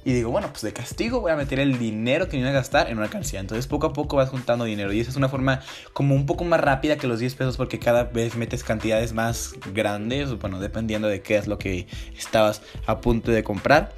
Y 0.06 0.14
digo, 0.14 0.32
bueno, 0.32 0.48
pues 0.50 0.62
de 0.62 0.72
castigo 0.72 1.20
voy 1.20 1.32
a 1.32 1.36
meter 1.36 1.60
el 1.60 1.78
dinero 1.78 2.30
que 2.30 2.38
me 2.38 2.42
iba 2.42 2.50
a 2.50 2.54
gastar 2.54 2.88
en 2.90 2.98
una 2.98 3.06
alcancía. 3.06 3.40
Entonces 3.40 3.68
poco 3.68 3.88
a 3.88 3.94
poco 3.94 4.16
vas 4.16 4.30
juntando 4.30 4.64
dinero. 4.64 4.94
Y 4.94 5.00
esa 5.00 5.12
es 5.12 5.18
una 5.18 5.28
forma 5.28 5.62
como 5.94 6.16
un 6.16 6.26
poco 6.26 6.46
más 6.46 6.62
rápida 6.62 6.98
que 6.98 7.08
los 7.08 7.20
10 7.20 7.36
pesos 7.36 7.58
porque 7.58 7.80
cada 7.80 8.06
vez 8.06 8.36
metes 8.36 8.64
cantidades 8.64 9.14
más 9.14 9.56
grandes. 9.74 10.38
Bueno, 10.40 10.60
dependiendo 10.60 11.08
de 11.08 11.22
qué 11.22 11.38
es 11.38 11.48
lo 11.48 11.58
que 11.58 11.88
estabas 12.18 12.62
a 12.86 13.02
punto 13.02 13.32
de 13.32 13.44
comprar. 13.44 13.94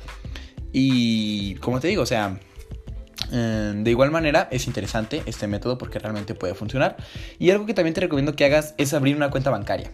Y 0.73 1.55
como 1.55 1.79
te 1.79 1.87
digo, 1.87 2.01
o 2.01 2.07
sea, 2.07 2.39
eh, 3.31 3.73
de 3.75 3.91
igual 3.91 4.11
manera, 4.11 4.47
es 4.51 4.67
interesante 4.67 5.23
este 5.25 5.47
método 5.47 5.77
porque 5.77 5.99
realmente 5.99 6.33
puede 6.33 6.55
funcionar. 6.55 6.97
Y 7.39 7.51
algo 7.51 7.65
que 7.65 7.73
también 7.73 7.93
te 7.93 8.01
recomiendo 8.01 8.35
que 8.35 8.45
hagas 8.45 8.73
es 8.77 8.93
abrir 8.93 9.15
una 9.15 9.29
cuenta 9.29 9.49
bancaria. 9.49 9.91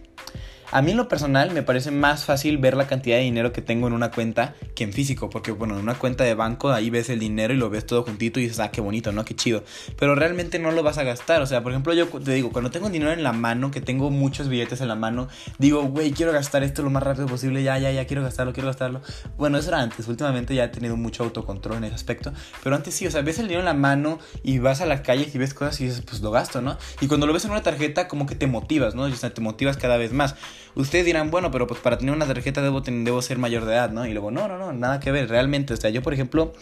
A 0.70 0.82
mí 0.82 0.90
en 0.90 0.98
lo 0.98 1.08
personal 1.08 1.50
me 1.52 1.62
parece 1.62 1.90
más 1.90 2.26
fácil 2.26 2.58
ver 2.58 2.76
la 2.76 2.86
cantidad 2.86 3.16
de 3.16 3.22
dinero 3.22 3.54
que 3.54 3.62
tengo 3.62 3.86
en 3.86 3.94
una 3.94 4.10
cuenta 4.10 4.54
que 4.74 4.84
en 4.84 4.92
físico, 4.92 5.30
porque 5.30 5.50
bueno, 5.50 5.74
en 5.74 5.80
una 5.80 5.94
cuenta 5.94 6.24
de 6.24 6.34
banco 6.34 6.70
ahí 6.70 6.90
ves 6.90 7.08
el 7.08 7.20
dinero 7.20 7.54
y 7.54 7.56
lo 7.56 7.70
ves 7.70 7.86
todo 7.86 8.02
juntito 8.02 8.38
y 8.38 8.42
dices, 8.42 8.60
ah, 8.60 8.70
qué 8.70 8.82
bonito, 8.82 9.10
¿no? 9.10 9.24
Qué 9.24 9.34
chido. 9.34 9.64
Pero 9.98 10.14
realmente 10.14 10.58
no 10.58 10.70
lo 10.70 10.82
vas 10.82 10.98
a 10.98 11.04
gastar, 11.04 11.40
o 11.40 11.46
sea, 11.46 11.62
por 11.62 11.72
ejemplo, 11.72 11.94
yo 11.94 12.06
te 12.08 12.32
digo, 12.32 12.50
cuando 12.50 12.70
tengo 12.70 12.90
dinero 12.90 13.12
en 13.12 13.22
la 13.22 13.32
mano, 13.32 13.70
que 13.70 13.80
tengo 13.80 14.10
muchos 14.10 14.50
billetes 14.50 14.82
en 14.82 14.88
la 14.88 14.94
mano, 14.94 15.28
digo, 15.56 15.84
güey, 15.84 16.12
quiero 16.12 16.32
gastar 16.32 16.62
esto 16.62 16.82
lo 16.82 16.90
más 16.90 17.02
rápido 17.02 17.26
posible, 17.26 17.62
ya, 17.62 17.78
ya, 17.78 17.90
ya, 17.90 18.06
quiero 18.06 18.22
gastarlo, 18.22 18.52
quiero 18.52 18.66
gastarlo. 18.66 19.00
Bueno, 19.38 19.56
eso 19.56 19.68
era 19.68 19.80
antes, 19.80 20.06
últimamente 20.06 20.54
ya 20.54 20.64
he 20.64 20.68
tenido 20.68 20.98
mucho 20.98 21.24
autocontrol 21.24 21.78
en 21.78 21.84
ese 21.84 21.94
aspecto, 21.94 22.34
pero 22.62 22.76
antes 22.76 22.92
sí, 22.92 23.06
o 23.06 23.10
sea, 23.10 23.22
ves 23.22 23.38
el 23.38 23.44
dinero 23.44 23.60
en 23.60 23.66
la 23.66 23.74
mano 23.74 24.18
y 24.42 24.58
vas 24.58 24.82
a 24.82 24.86
la 24.86 25.02
calle 25.02 25.30
y 25.32 25.38
ves 25.38 25.54
cosas 25.54 25.80
y 25.80 25.86
dices, 25.86 26.02
pues 26.02 26.20
lo 26.20 26.30
gasto, 26.30 26.60
¿no? 26.60 26.76
Y 27.00 27.06
cuando 27.06 27.26
lo 27.26 27.32
ves 27.32 27.46
en 27.46 27.52
una 27.52 27.62
tarjeta, 27.62 28.06
como 28.06 28.26
que 28.26 28.34
te 28.34 28.46
motivas, 28.46 28.94
¿no? 28.94 29.04
O 29.04 29.10
sea, 29.12 29.32
te 29.32 29.40
motivas 29.40 29.78
cada 29.78 29.96
vez 29.96 30.12
más. 30.12 30.34
Ustedes 30.74 31.04
dirán, 31.04 31.30
bueno, 31.30 31.50
pero 31.50 31.66
pues 31.66 31.80
para 31.80 31.98
tener 31.98 32.14
una 32.14 32.26
tarjeta 32.26 32.62
debo, 32.62 32.80
debo 32.80 33.22
ser 33.22 33.38
mayor 33.38 33.64
de 33.64 33.74
edad, 33.74 33.90
¿no? 33.90 34.06
Y 34.06 34.12
luego, 34.12 34.30
no, 34.30 34.48
no, 34.48 34.58
no, 34.58 34.72
nada 34.72 35.00
que 35.00 35.10
ver, 35.10 35.28
realmente. 35.28 35.74
O 35.74 35.76
sea, 35.76 35.90
yo, 35.90 36.02
por 36.02 36.14
ejemplo, 36.14 36.52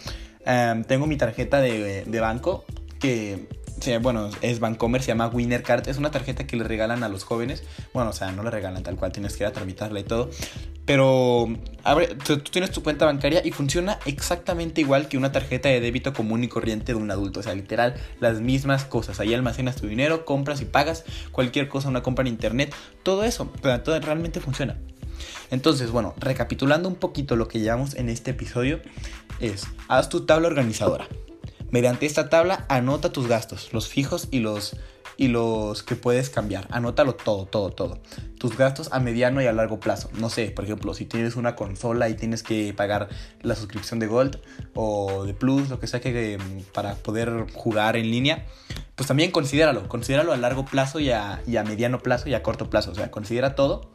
em, 0.45 0.85
tengo 0.85 1.07
mi 1.07 1.17
tarjeta 1.17 1.61
de, 1.61 2.05
de 2.05 2.21
banco 2.21 2.65
que 2.99 3.49
bueno, 4.00 4.30
es 4.42 4.61
Bancomer, 4.61 5.02
se 5.02 5.09
llama 5.09 5.28
Winner 5.28 5.62
Card. 5.62 5.88
Es 5.88 5.99
una 5.99 6.11
tarjeta 6.11 6.47
que 6.47 6.56
le 6.56 6.64
regalan 6.64 7.02
a 7.02 7.09
los 7.09 7.25
jóvenes. 7.25 7.62
Bueno, 7.92 8.11
o 8.11 8.12
sea, 8.12 8.33
no 8.33 8.42
le 8.42 8.50
regalan 8.50 8.83
tal 8.83 8.97
cual, 8.97 9.12
tienes 9.12 9.37
que 9.37 9.45
ir 9.45 9.47
a 9.47 9.52
tramitarla 9.52 10.00
y 10.00 10.04
todo. 10.04 10.30
Pero 10.85 11.49
abre, 11.83 12.09
tú, 12.14 12.38
tienes 12.38 12.71
tu 12.71 12.83
cuenta 12.83 13.06
bancaria 13.06 13.42
y 13.45 13.50
funciona 13.50 13.99
exactamente 14.06 14.80
igual 14.80 15.09
que 15.09 15.18
una 15.18 15.33
tarjeta 15.33 15.68
de 15.68 15.80
débito 15.80 16.12
común 16.12 16.45
y 16.45 16.49
corriente 16.49 16.92
de 16.92 16.99
un 16.99 17.11
adulto. 17.11 17.40
O 17.40 17.42
sea, 17.42 17.54
literal, 17.54 17.95
las 18.21 18.40
mismas 18.40 18.85
cosas. 18.85 19.21
Ahí 19.21 19.35
almacenas 19.35 19.76
tu 19.76 19.87
dinero, 19.87 20.25
compras 20.25 20.61
y 20.61 20.64
pagas 20.64 21.04
cualquier 21.33 21.68
cosa, 21.68 21.88
una 21.88 22.02
compra 22.02 22.23
en 22.23 22.28
internet. 22.28 22.75
Todo 23.02 23.25
eso, 23.25 23.52
pero 23.62 23.80
todo 23.83 23.99
realmente 24.00 24.40
funciona. 24.40 24.76
Entonces, 25.50 25.90
bueno, 25.90 26.14
recapitulando 26.18 26.88
un 26.88 26.97
poquito 26.97 27.37
lo 27.37 27.49
que 27.49 27.61
llevamos 27.61 27.95
en 27.95 28.09
este 28.09 28.33
episodio, 28.33 28.80
es, 29.40 29.66
haz 29.88 30.09
tu 30.09 30.26
tabla 30.26 30.49
organizadora. 30.49 31.09
Mediante 31.70 32.06
esta 32.06 32.28
tabla 32.28 32.64
anota 32.68 33.12
tus 33.12 33.26
gastos, 33.26 33.73
los 33.73 33.88
fijos 33.88 34.28
y 34.30 34.38
los, 34.38 34.76
y 35.16 35.28
los 35.28 35.82
que 35.82 35.96
puedes 35.96 36.30
cambiar. 36.30 36.68
Anótalo 36.70 37.14
todo, 37.14 37.46
todo, 37.46 37.70
todo. 37.70 37.99
Tus 38.38 38.56
gastos 38.56 38.88
a 38.92 39.00
mediano 39.00 39.42
y 39.42 39.46
a 39.46 39.52
largo 39.52 39.80
plazo. 39.80 40.08
No 40.14 40.30
sé, 40.30 40.50
por 40.50 40.64
ejemplo, 40.64 40.94
si 40.94 41.06
tienes 41.06 41.37
una 41.37 41.56
consola 41.56 42.08
y 42.08 42.14
tienes 42.14 42.42
que 42.42 42.73
pagar 42.73 43.08
la 43.42 43.56
suscripción 43.56 43.99
de 43.99 44.06
Gold 44.06 44.38
o 44.75 45.25
de 45.25 45.35
Plus, 45.35 45.68
lo 45.68 45.80
que 45.80 45.87
sea 45.87 46.00
que 46.00 46.38
para 46.73 46.94
poder 46.94 47.46
jugar 47.52 47.96
en 47.96 48.11
línea, 48.11 48.46
pues 48.94 49.08
también 49.08 49.32
considéralo. 49.32 49.88
Considéralo 49.88 50.32
a 50.32 50.37
largo 50.37 50.64
plazo 50.64 51.00
y 51.00 51.11
a, 51.11 51.42
y 51.46 51.56
a 51.56 51.64
mediano 51.64 52.00
plazo 52.00 52.28
y 52.28 52.35
a 52.35 52.42
corto 52.42 52.70
plazo. 52.70 52.92
O 52.92 52.94
sea, 52.94 53.11
considera 53.11 53.54
todo. 53.56 53.90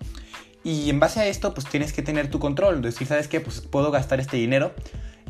Y 0.64 0.90
en 0.90 1.00
base 1.00 1.20
a 1.22 1.28
esto, 1.28 1.54
pues 1.54 1.68
tienes 1.68 1.94
que 1.94 2.02
tener 2.02 2.30
tu 2.30 2.40
control. 2.40 2.82
Decir, 2.82 3.08
¿sabes 3.08 3.28
qué? 3.28 3.40
Pues 3.40 3.62
puedo 3.62 3.92
gastar 3.92 4.20
este 4.20 4.38
dinero 4.38 4.74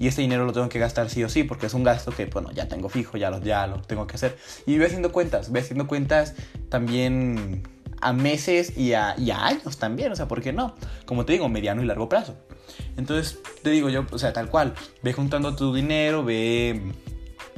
y 0.01 0.07
ese 0.07 0.21
dinero 0.21 0.45
lo 0.45 0.51
tengo 0.51 0.67
que 0.67 0.79
gastar 0.79 1.11
sí 1.11 1.23
o 1.23 1.29
sí, 1.29 1.43
porque 1.43 1.67
es 1.67 1.75
un 1.75 1.83
gasto 1.83 2.11
que, 2.11 2.25
bueno, 2.25 2.51
ya 2.51 2.67
tengo 2.67 2.89
fijo, 2.89 3.17
ya 3.17 3.29
lo, 3.29 3.39
ya 3.39 3.67
lo 3.67 3.83
tengo 3.83 4.07
que 4.07 4.15
hacer. 4.15 4.35
Y 4.65 4.75
voy 4.77 4.87
haciendo 4.87 5.11
cuentas, 5.11 5.51
voy 5.51 5.59
haciendo 5.59 5.85
cuentas 5.85 6.33
también 6.69 7.61
a 8.01 8.11
meses 8.11 8.75
y 8.75 8.93
a, 8.93 9.13
y 9.19 9.29
a 9.29 9.45
años 9.45 9.77
también, 9.77 10.11
o 10.11 10.15
sea, 10.15 10.27
¿por 10.27 10.41
qué 10.41 10.53
no? 10.53 10.75
Como 11.05 11.23
te 11.23 11.33
digo, 11.33 11.47
mediano 11.49 11.83
y 11.83 11.85
largo 11.85 12.09
plazo. 12.09 12.35
Entonces, 12.97 13.37
te 13.61 13.69
digo 13.69 13.89
yo, 13.89 14.07
o 14.11 14.17
sea, 14.17 14.33
tal 14.33 14.49
cual, 14.49 14.73
ve 15.03 15.13
juntando 15.13 15.55
tu 15.55 15.71
dinero, 15.71 16.23
ve, 16.23 16.81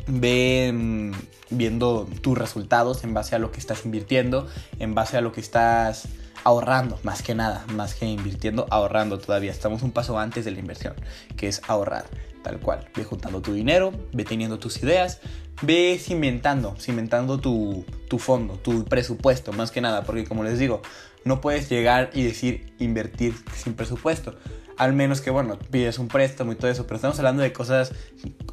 ve 0.07 0.72
mm, 0.74 1.12
viendo 1.51 2.07
tus 2.22 2.38
resultados 2.38 3.03
en 3.03 3.13
base 3.13 3.36
a 3.36 3.39
lo 3.39 3.51
que 3.51 3.60
estás 3.60 3.86
invirtiendo, 3.86 4.48
en 4.79 4.95
base 4.95 5.17
a 5.17 5.22
lo 5.22 5.31
que 5.31 5.41
estás 5.41 6.07
ahorrando, 6.43 7.00
más 7.03 7.22
que 7.22 7.36
nada, 7.36 7.65
más 7.74 7.95
que 7.95 8.05
invirtiendo, 8.05 8.67
ahorrando 8.69 9.19
todavía. 9.19 9.51
Estamos 9.51 9.81
un 9.81 9.91
paso 9.91 10.17
antes 10.19 10.45
de 10.45 10.51
la 10.51 10.60
inversión, 10.60 10.93
que 11.38 11.48
es 11.48 11.62
ahorrar, 11.67 12.05
tal 12.43 12.60
cual. 12.60 12.88
Ve 12.95 13.03
juntando 13.03 13.41
tu 13.41 13.53
dinero, 13.53 13.91
ve 14.12 14.25
teniendo 14.25 14.60
tus 14.60 14.81
ideas, 14.83 15.19
ve 15.62 15.98
cimentando, 16.01 16.75
cimentando 16.79 17.39
tu, 17.39 17.86
tu 18.10 18.19
fondo, 18.19 18.55
tu 18.55 18.83
presupuesto, 18.86 19.53
más 19.53 19.72
que 19.72 19.81
nada, 19.81 20.03
porque 20.03 20.25
como 20.25 20.43
les 20.43 20.60
digo, 20.60 20.81
no 21.24 21.39
puedes 21.39 21.69
llegar 21.69 22.10
y 22.13 22.24
decir 22.24 22.74
invertir 22.79 23.33
sin 23.55 23.74
presupuesto. 23.74 24.36
Al 24.77 24.94
menos 24.94 25.22
que, 25.22 25.30
bueno, 25.30 25.60
pides 25.72 26.00
un 26.00 26.08
préstamo 26.08 26.51
y 26.51 26.56
todo 26.56 26.70
eso, 26.72 26.86
pero 26.86 26.96
estamos 26.96 27.18
hablando 27.20 27.44
de 27.44 27.53
cosas 27.53 27.92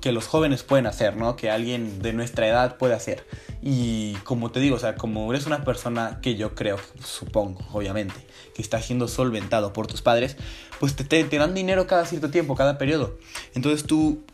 que 0.01 0.13
los 0.13 0.27
jóvenes 0.27 0.63
pueden 0.63 0.87
hacer, 0.87 1.17
¿no? 1.17 1.37
Que 1.37 1.51
alguien 1.51 2.03
de 2.03 2.13
nuestra 2.13 2.47
edad 2.47 2.77
puede 2.77 2.95
hacer. 2.95 3.25
Y 3.63 4.15
como 4.25 4.51
te 4.51 4.61
digo, 4.61 4.77
o 4.77 4.79
sea, 4.79 4.95
como 4.95 5.33
eres 5.33 5.47
una 5.47 5.65
persona 5.65 6.21
que 6.23 6.37
yo 6.37 6.55
creo, 6.55 6.79
supongo, 7.03 7.67
obviamente, 7.73 8.15
que 8.55 8.63
está 8.63 8.81
siendo 8.81 9.09
solventado 9.09 9.73
por 9.73 9.87
tus 9.87 10.03
padres, 10.03 10.37
pues 10.79 10.95
te, 10.97 11.05
te, 11.05 11.39
dan 11.39 11.55
dinero 11.55 11.87
cada 11.87 12.07
cierto 12.07 12.31
tiempo, 12.31 12.55
cada 12.55 12.79
periodo. 12.79 13.19
Entonces 13.55 13.87
tú 13.87 14.25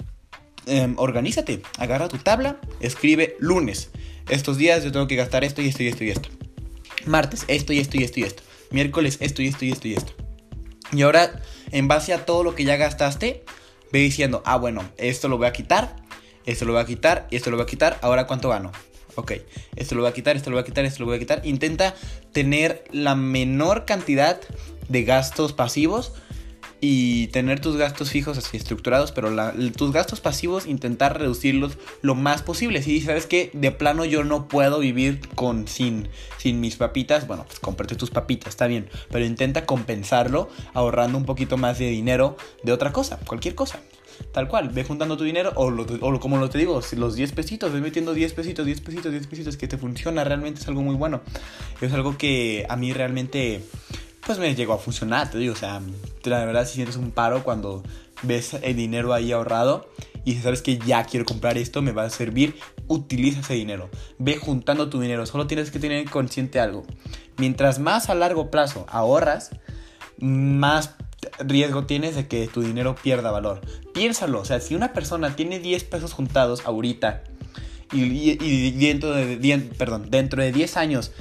eh, 0.67 0.93
organízate, 0.97 1.63
agarra 1.79 2.09
tu 2.09 2.19
tabla, 2.19 2.61
escribe 2.81 3.37
lunes. 3.39 3.91
Estos 4.29 4.57
días 4.59 4.83
yo 4.83 4.91
tengo 4.91 5.07
que 5.07 5.17
gastar 5.17 5.45
esto 5.45 5.63
y 5.63 5.69
esto 5.69 5.83
y 5.83 5.89
esto 5.89 6.05
y 6.05 6.11
esto. 6.11 6.29
Martes, 7.07 7.45
esto 7.47 7.73
y 7.73 7.79
esto 7.79 7.97
y 7.97 8.05
esto 8.05 8.21
y 8.21 8.23
esto. 8.25 8.43
Miércoles, 8.71 9.19
esto 9.21 9.43
y 9.43 9.47
esto 9.47 9.65
y 9.65 9.71
esto 9.71 9.89
y 9.89 9.95
esto. 9.95 10.13
Y 10.93 11.03
ahora, 11.03 11.41
en 11.71 11.89
base 11.89 12.13
a 12.13 12.25
todo 12.25 12.43
lo 12.43 12.55
que 12.55 12.65
ya 12.65 12.77
gastaste, 12.77 13.45
ve 13.93 13.99
diciendo, 14.01 14.43
ah, 14.45 14.57
bueno, 14.57 14.89
esto 14.97 15.29
lo 15.29 15.39
voy 15.39 15.47
a 15.47 15.53
quitar, 15.53 15.97
esto 16.45 16.65
lo 16.65 16.73
voy 16.73 16.83
a 16.83 16.87
quitar 16.87 17.27
y 17.31 17.37
esto 17.37 17.51
lo 17.51 17.57
voy 17.57 17.65
a 17.65 17.67
quitar. 17.67 17.99
Ahora, 18.03 18.27
¿cuánto 18.27 18.49
gano? 18.49 18.73
Ok, 19.17 19.33
esto 19.77 19.95
lo 19.95 20.03
voy 20.03 20.11
a 20.11 20.15
quitar, 20.15 20.37
esto 20.37 20.51
lo 20.51 20.57
voy 20.57 20.63
a 20.63 20.67
quitar, 20.67 20.85
esto 20.85 21.01
lo 21.01 21.07
voy 21.07 21.17
a 21.17 21.19
quitar. 21.19 21.41
Intenta 21.45 21.95
tener 22.33 22.85
la 22.93 23.15
menor 23.15 23.85
cantidad 23.85 24.41
de 24.89 25.05
gastos 25.05 25.53
pasivos 25.53 26.13
y 26.81 27.29
tener 27.29 27.61
tus 27.61 27.77
gastos 27.77 28.11
fijos 28.11 28.39
así 28.39 28.57
estructurados, 28.57 29.13
pero 29.13 29.31
tus 29.73 29.93
gastos 29.93 30.21
pasivos 30.21 30.67
intentar 30.67 31.19
reducirlos 31.19 31.79
lo 32.03 32.15
más 32.15 32.43
posible. 32.43 32.83
Si 32.83 33.01
sabes 33.01 33.27
que 33.27 33.51
de 33.55 33.71
plano 33.71 34.05
yo 34.05 34.25
no 34.25 34.49
puedo 34.49 34.79
vivir 34.79 35.21
con 35.35 35.69
sin, 35.69 36.09
sin 36.39 36.61
mis 36.61 36.77
papitas, 36.77 37.27
bueno, 37.27 37.45
pues 37.47 37.61
cómprate 37.61 37.97
tus 37.97 38.11
papitas, 38.11 38.51
está 38.51 38.67
bien, 38.67 38.89
pero 39.11 39.25
intenta 39.25 39.65
compensarlo 39.65 40.51
ahorrando 40.75 41.19
un 41.19 41.25
poquito 41.25 41.57
más 41.57 41.79
de 41.79 41.89
dinero 41.89 42.37
de 42.63 42.73
otra 42.73 42.93
cosa, 42.93 43.19
cualquier 43.27 43.55
cosa. 43.55 43.81
Tal 44.33 44.49
cual, 44.49 44.71
ve 44.71 44.83
juntando 44.85 45.17
tu 45.17 45.25
dinero 45.25 45.53
o, 45.57 45.67
o 45.69 46.21
como 46.21 46.39
lo 46.39 46.49
te 46.49 46.59
digo, 46.59 46.81
los 46.97 47.17
10 47.17 47.33
pesitos, 47.33 47.73
ve 47.73 47.81
metiendo 47.81 48.15
10 48.15 48.33
pesitos, 48.33 48.65
10 48.65 48.81
pesitos, 48.81 49.13
10 49.13 49.27
pesitos, 49.27 49.57
que 49.57 49.69
te 49.69 49.77
funciona, 49.77 50.25
realmente 50.25 50.61
es 50.61 50.69
algo 50.69 50.83
muy 50.83 50.95
bueno. 50.95 51.21
Es 51.81 51.93
algo 51.93 52.17
que 52.17 52.65
a 52.69 52.77
mí 52.77 52.93
realmente 52.93 53.63
pues 54.27 54.39
me 54.39 54.55
llegó 54.55 54.73
a 54.73 54.79
funcionar, 54.79 55.31
te 55.31 55.39
digo, 55.39 55.55
o 55.55 55.57
sea, 55.57 55.81
la 56.25 56.45
verdad 56.45 56.67
si 56.67 56.75
sientes 56.75 56.97
un 56.97 57.13
paro 57.13 57.45
cuando 57.45 57.85
ves 58.23 58.55
el 58.55 58.75
dinero 58.75 59.15
ahí 59.15 59.31
ahorrado 59.31 59.89
y 60.25 60.35
sabes 60.35 60.63
que 60.63 60.79
ya 60.79 61.05
quiero 61.05 61.25
comprar 61.25 61.57
esto, 61.57 61.81
me 61.81 61.93
va 61.93 62.03
a 62.03 62.11
servir, 62.11 62.57
utiliza 62.89 63.41
ese 63.41 63.55
dinero. 63.55 63.89
Ve 64.19 64.37
juntando 64.37 64.91
tu 64.91 65.01
dinero, 65.01 65.25
solo 65.27 65.47
tienes 65.47 65.71
que 65.71 65.79
tener 65.79 66.11
consciente 66.11 66.59
algo. 66.59 66.85
Mientras 67.37 67.79
más 67.79 68.11
a 68.11 68.17
largo 68.17 68.51
plazo 68.51 68.87
ahorras, 68.89 69.51
más 70.19 70.97
riesgo 71.39 71.85
tienes 71.85 72.17
de 72.17 72.27
que 72.27 72.49
tu 72.49 72.63
dinero 72.63 72.97
pierda 72.97 73.31
valor. 73.31 73.61
Piénsalo, 73.95 74.41
o 74.41 74.45
sea, 74.45 74.59
si 74.59 74.75
una 74.75 74.93
persona 74.93 75.37
tiene 75.37 75.61
10 75.61 75.85
pesos 75.85 76.13
juntados 76.13 76.67
ahorita 76.67 77.23
y, 77.93 78.71
dentro, 78.73 79.13
de, 79.13 79.37
dentro 79.37 80.43
de 80.43 80.51
10 80.51 80.77
años 80.77 81.13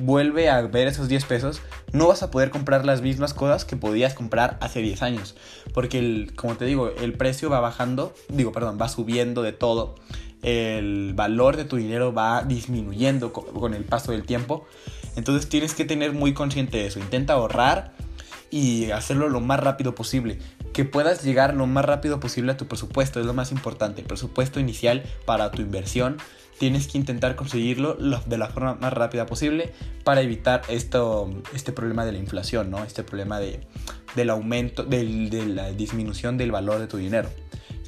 vuelve 0.00 0.48
a 0.48 0.62
ver 0.62 0.88
esos 0.88 1.08
10 1.08 1.24
pesos, 1.26 1.60
no 1.92 2.08
vas 2.08 2.22
a 2.22 2.30
poder 2.30 2.50
comprar 2.50 2.84
las 2.84 3.02
mismas 3.02 3.34
cosas 3.34 3.64
que 3.64 3.76
podías 3.76 4.14
comprar 4.14 4.56
hace 4.60 4.80
10 4.80 5.02
años. 5.02 5.36
Porque, 5.74 5.98
el, 5.98 6.32
como 6.34 6.56
te 6.56 6.64
digo, 6.64 6.90
el 6.90 7.12
precio 7.14 7.50
va 7.50 7.60
bajando, 7.60 8.14
digo, 8.28 8.52
perdón, 8.52 8.78
va 8.80 8.88
subiendo 8.88 9.42
de 9.42 9.52
todo. 9.52 9.96
El 10.42 11.12
valor 11.14 11.56
de 11.56 11.64
tu 11.64 11.76
dinero 11.76 12.12
va 12.12 12.42
disminuyendo 12.42 13.32
con 13.32 13.74
el 13.74 13.84
paso 13.84 14.12
del 14.12 14.24
tiempo. 14.24 14.66
Entonces 15.14 15.48
tienes 15.48 15.74
que 15.74 15.84
tener 15.84 16.12
muy 16.12 16.34
consciente 16.34 16.78
de 16.78 16.86
eso. 16.86 16.98
Intenta 16.98 17.34
ahorrar 17.34 17.92
y 18.50 18.90
hacerlo 18.90 19.28
lo 19.28 19.40
más 19.40 19.60
rápido 19.60 19.94
posible. 19.94 20.38
Que 20.72 20.84
puedas 20.84 21.22
llegar 21.22 21.54
lo 21.54 21.66
más 21.66 21.84
rápido 21.84 22.18
posible 22.18 22.52
a 22.52 22.56
tu 22.56 22.66
presupuesto 22.66 23.20
es 23.20 23.26
lo 23.26 23.34
más 23.34 23.52
importante. 23.52 24.00
El 24.00 24.06
presupuesto 24.06 24.58
inicial 24.58 25.02
para 25.26 25.50
tu 25.50 25.62
inversión 25.62 26.16
tienes 26.58 26.86
que 26.86 26.98
intentar 26.98 27.36
conseguirlo 27.36 27.94
de 27.94 28.38
la 28.38 28.48
forma 28.48 28.74
más 28.74 28.92
rápida 28.92 29.26
posible 29.26 29.72
para 30.04 30.20
evitar 30.20 30.62
esto, 30.68 31.30
este 31.54 31.72
problema 31.72 32.04
de 32.04 32.12
la 32.12 32.18
inflación, 32.18 32.70
¿no? 32.70 32.84
Este 32.84 33.02
problema 33.02 33.40
de, 33.40 33.60
del 34.14 34.30
aumento, 34.30 34.84
de 34.84 35.04
la 35.46 35.72
disminución 35.72 36.36
del 36.38 36.52
valor 36.52 36.78
de 36.80 36.86
tu 36.86 36.96
dinero. 36.96 37.28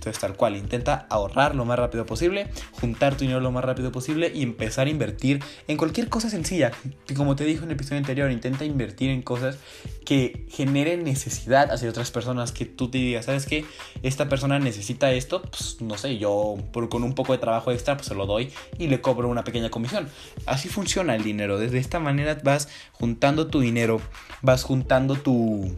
Entonces, 0.04 0.20
tal 0.20 0.36
cual, 0.36 0.54
intenta 0.54 1.06
ahorrar 1.08 1.54
lo 1.54 1.64
más 1.64 1.78
rápido 1.78 2.04
posible, 2.04 2.48
juntar 2.72 3.14
tu 3.14 3.20
dinero 3.20 3.40
lo 3.40 3.50
más 3.50 3.64
rápido 3.64 3.90
posible 3.90 4.30
y 4.34 4.42
empezar 4.42 4.86
a 4.86 4.90
invertir 4.90 5.42
en 5.66 5.78
cualquier 5.78 6.10
cosa 6.10 6.28
sencilla. 6.28 6.72
Como 7.16 7.36
te 7.36 7.44
dije 7.44 7.60
en 7.60 7.70
el 7.70 7.76
episodio 7.76 7.96
anterior, 8.00 8.30
intenta 8.30 8.66
invertir 8.66 9.08
en 9.08 9.22
cosas 9.22 9.56
que 10.04 10.46
generen 10.50 11.04
necesidad 11.04 11.70
hacia 11.70 11.88
otras 11.88 12.10
personas. 12.10 12.52
Que 12.52 12.66
tú 12.66 12.90
te 12.90 12.98
digas, 12.98 13.24
¿sabes 13.24 13.46
qué? 13.46 13.64
Esta 14.02 14.28
persona 14.28 14.58
necesita 14.58 15.10
esto, 15.10 15.40
pues 15.40 15.80
no 15.80 15.96
sé, 15.96 16.18
yo 16.18 16.56
con 16.90 17.02
un 17.02 17.14
poco 17.14 17.32
de 17.32 17.38
trabajo 17.38 17.72
extra, 17.72 17.96
pues 17.96 18.08
se 18.08 18.14
lo 18.14 18.26
doy 18.26 18.52
y 18.78 18.88
le 18.88 19.00
cobro 19.00 19.30
una 19.30 19.42
pequeña 19.42 19.70
comisión. 19.70 20.10
Así 20.44 20.68
funciona 20.68 21.16
el 21.16 21.24
dinero. 21.24 21.58
Desde 21.58 21.78
esta 21.78 21.98
manera 21.98 22.38
vas 22.44 22.68
juntando 22.92 23.46
tu 23.46 23.60
dinero, 23.60 24.02
vas 24.42 24.64
juntando 24.64 25.14
tu 25.16 25.74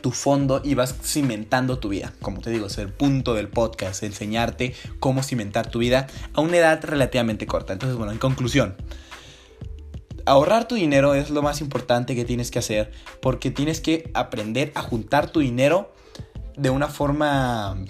tu 0.00 0.10
fondo 0.10 0.60
y 0.64 0.74
vas 0.74 0.94
cimentando 1.02 1.78
tu 1.78 1.88
vida. 1.88 2.12
Como 2.20 2.40
te 2.40 2.50
digo, 2.50 2.66
es 2.66 2.78
el 2.78 2.88
punto 2.88 3.34
del 3.34 3.48
podcast, 3.48 4.02
enseñarte 4.02 4.74
cómo 4.98 5.22
cimentar 5.22 5.70
tu 5.70 5.78
vida 5.78 6.06
a 6.34 6.40
una 6.40 6.56
edad 6.56 6.84
relativamente 6.84 7.46
corta. 7.46 7.72
Entonces, 7.72 7.96
bueno, 7.96 8.12
en 8.12 8.18
conclusión, 8.18 8.76
ahorrar 10.26 10.68
tu 10.68 10.74
dinero 10.74 11.14
es 11.14 11.30
lo 11.30 11.42
más 11.42 11.60
importante 11.60 12.14
que 12.14 12.24
tienes 12.24 12.50
que 12.50 12.58
hacer 12.58 12.92
porque 13.20 13.50
tienes 13.50 13.80
que 13.80 14.10
aprender 14.14 14.72
a 14.74 14.82
juntar 14.82 15.30
tu 15.30 15.40
dinero 15.40 15.92
de 16.56 16.70
una 16.70 16.88
forma 16.88 17.84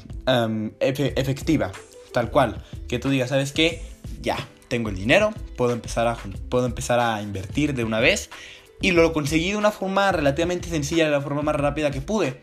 efectiva, 0.80 1.72
tal 2.12 2.30
cual. 2.30 2.64
Que 2.88 2.98
tú 2.98 3.08
digas, 3.10 3.30
¿sabes 3.30 3.52
qué? 3.52 3.82
Ya, 4.20 4.36
tengo 4.68 4.88
el 4.88 4.96
dinero, 4.96 5.32
puedo 5.56 5.72
empezar 5.72 6.06
a, 6.06 6.16
puedo 6.48 6.66
empezar 6.66 7.00
a 7.00 7.20
invertir 7.22 7.74
de 7.74 7.84
una 7.84 7.98
vez 7.98 8.30
y 8.80 8.92
lo 8.92 9.12
conseguí 9.12 9.50
de 9.50 9.56
una 9.56 9.70
forma 9.70 10.10
relativamente 10.12 10.68
sencilla, 10.68 11.04
de 11.04 11.10
la 11.10 11.20
forma 11.20 11.42
más 11.42 11.56
rápida 11.56 11.90
que 11.90 12.00
pude. 12.00 12.40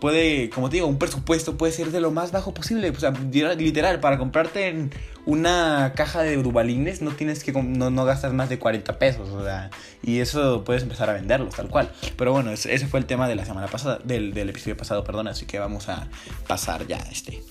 Puede, 0.00 0.50
como 0.50 0.68
te 0.68 0.76
digo, 0.76 0.86
un 0.86 0.98
presupuesto 0.98 1.56
puede 1.56 1.72
ser 1.72 1.90
de 1.90 2.00
lo 2.00 2.10
más 2.10 2.30
bajo 2.30 2.52
posible. 2.52 2.90
O 2.90 3.00
sea, 3.00 3.10
literal, 3.10 4.00
para 4.00 4.18
comprarte 4.18 4.90
una 5.24 5.92
caja 5.96 6.22
de 6.22 6.36
dubalines 6.36 7.00
no 7.00 7.12
tienes 7.12 7.42
que 7.42 7.52
no, 7.52 7.90
no 7.90 8.04
gastas 8.04 8.32
más 8.34 8.48
de 8.48 8.58
40 8.58 8.98
pesos. 8.98 9.30
O 9.30 9.42
sea, 9.42 9.70
y 10.02 10.20
eso 10.20 10.64
puedes 10.64 10.82
empezar 10.82 11.08
a 11.08 11.14
venderlos, 11.14 11.54
tal 11.54 11.68
cual. 11.68 11.90
Pero 12.16 12.32
bueno, 12.32 12.50
ese, 12.50 12.78
fue 12.86 13.00
el 13.00 13.06
tema 13.06 13.26
de 13.26 13.36
la 13.36 13.46
semana 13.46 13.68
pasada, 13.68 13.98
del, 14.04 14.34
del 14.34 14.50
episodio 14.50 14.76
pasado, 14.76 15.02
perdón. 15.02 15.28
Así 15.28 15.46
que 15.46 15.58
vamos 15.58 15.88
a 15.88 16.08
pasar 16.46 16.86
ya 16.86 16.98
este. 17.10 17.42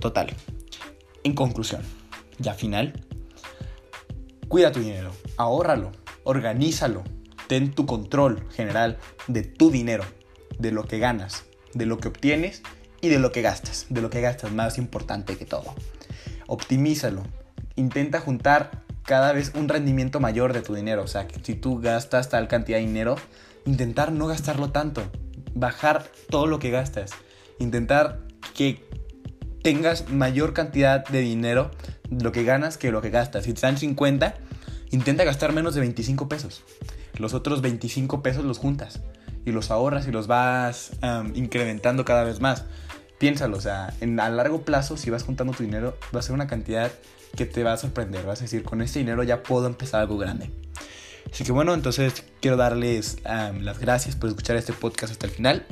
Total. 0.00 0.32
En 1.22 1.34
conclusión, 1.34 1.82
ya 2.38 2.54
final. 2.54 3.04
Cuida 4.48 4.72
tu 4.72 4.80
dinero, 4.80 5.10
ahórralo, 5.36 5.90
organízalo, 6.22 7.02
ten 7.46 7.72
tu 7.72 7.86
control 7.86 8.46
general 8.50 8.98
de 9.26 9.42
tu 9.42 9.70
dinero, 9.70 10.04
de 10.58 10.72
lo 10.72 10.84
que 10.84 10.98
ganas, 10.98 11.44
de 11.74 11.86
lo 11.86 11.98
que 11.98 12.08
obtienes 12.08 12.62
y 13.00 13.08
de 13.08 13.18
lo 13.18 13.32
que 13.32 13.42
gastas, 13.42 13.86
de 13.90 14.00
lo 14.00 14.10
que 14.10 14.20
gastas 14.20 14.52
más 14.52 14.78
importante 14.78 15.36
que 15.36 15.44
todo. 15.44 15.74
Optimízalo, 16.46 17.22
intenta 17.76 18.20
juntar 18.20 18.82
cada 19.04 19.32
vez 19.32 19.52
un 19.54 19.68
rendimiento 19.68 20.20
mayor 20.20 20.52
de 20.52 20.62
tu 20.62 20.74
dinero, 20.74 21.02
o 21.02 21.06
sea, 21.06 21.28
que 21.28 21.38
si 21.42 21.54
tú 21.54 21.80
gastas 21.80 22.28
tal 22.30 22.48
cantidad 22.48 22.78
de 22.78 22.86
dinero, 22.86 23.16
intentar 23.66 24.12
no 24.12 24.26
gastarlo 24.26 24.70
tanto, 24.70 25.02
bajar 25.54 26.04
todo 26.30 26.46
lo 26.46 26.58
que 26.58 26.70
gastas, 26.70 27.12
intentar 27.58 28.20
que 28.54 28.82
tengas 29.62 30.10
mayor 30.10 30.52
cantidad 30.52 31.06
de 31.06 31.20
dinero, 31.20 31.70
lo 32.10 32.32
que 32.32 32.44
ganas 32.44 32.78
que 32.78 32.92
lo 32.92 33.02
que 33.02 33.10
gastas. 33.10 33.44
Si 33.44 33.54
te 33.54 33.62
dan 33.62 33.78
50, 33.78 34.34
intenta 34.94 35.24
gastar 35.24 35.52
menos 35.52 35.74
de 35.74 35.80
25 35.80 36.28
pesos 36.28 36.62
los 37.18 37.34
otros 37.34 37.62
25 37.62 38.22
pesos 38.22 38.44
los 38.44 38.58
juntas 38.58 39.00
y 39.44 39.52
los 39.52 39.70
ahorras 39.70 40.08
y 40.08 40.10
los 40.10 40.26
vas 40.26 40.92
incrementando 41.34 42.04
cada 42.04 42.24
vez 42.24 42.40
más. 42.40 42.64
Piénsalo, 43.18 43.56
o 43.56 43.60
sea, 43.60 43.94
en, 44.00 44.18
a 44.18 44.28
largo 44.28 44.62
plazo, 44.62 44.96
si 44.96 45.10
vas 45.10 45.22
juntando 45.22 45.52
tu 45.52 45.62
dinero, 45.62 45.96
va 46.14 46.20
a 46.20 46.22
ser 46.22 46.34
una 46.34 46.46
cantidad 46.46 46.90
que 47.36 47.46
te 47.46 47.62
va 47.62 47.72
a 47.72 47.76
sorprender. 47.76 48.24
Vas 48.26 48.40
a 48.40 48.44
decir, 48.44 48.64
con 48.64 48.82
este 48.82 48.98
dinero 48.98 49.22
ya 49.22 49.42
puedo 49.42 49.66
empezar 49.66 50.00
algo 50.00 50.18
grande. 50.18 50.50
Así 51.30 51.44
que 51.44 51.52
bueno, 51.52 51.74
entonces 51.74 52.24
quiero 52.40 52.56
darles 52.56 53.18
las 53.24 53.78
gracias 53.78 54.16
por 54.16 54.28
escuchar 54.28 54.56
este 54.56 54.72
podcast 54.72 55.12
hasta 55.12 55.26
el 55.26 55.32
final 55.32 55.66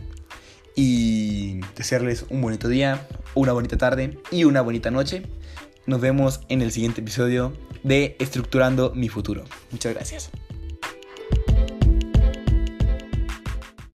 y 0.74 1.60
desearles 1.76 2.24
un 2.30 2.40
bonito 2.40 2.68
día, 2.68 3.06
una 3.34 3.52
bonita 3.52 3.76
tarde 3.76 4.18
y 4.30 4.44
una 4.44 4.60
bonita 4.60 4.90
noche. 4.90 5.26
Nos 5.86 6.00
vemos 6.00 6.40
en 6.48 6.62
el 6.62 6.72
siguiente 6.72 7.00
episodio 7.00 7.52
de 7.82 8.16
Estructurando 8.18 8.92
mi 8.94 9.08
futuro. 9.08 9.44
Muchas 9.70 9.94
gracias. 9.94 10.30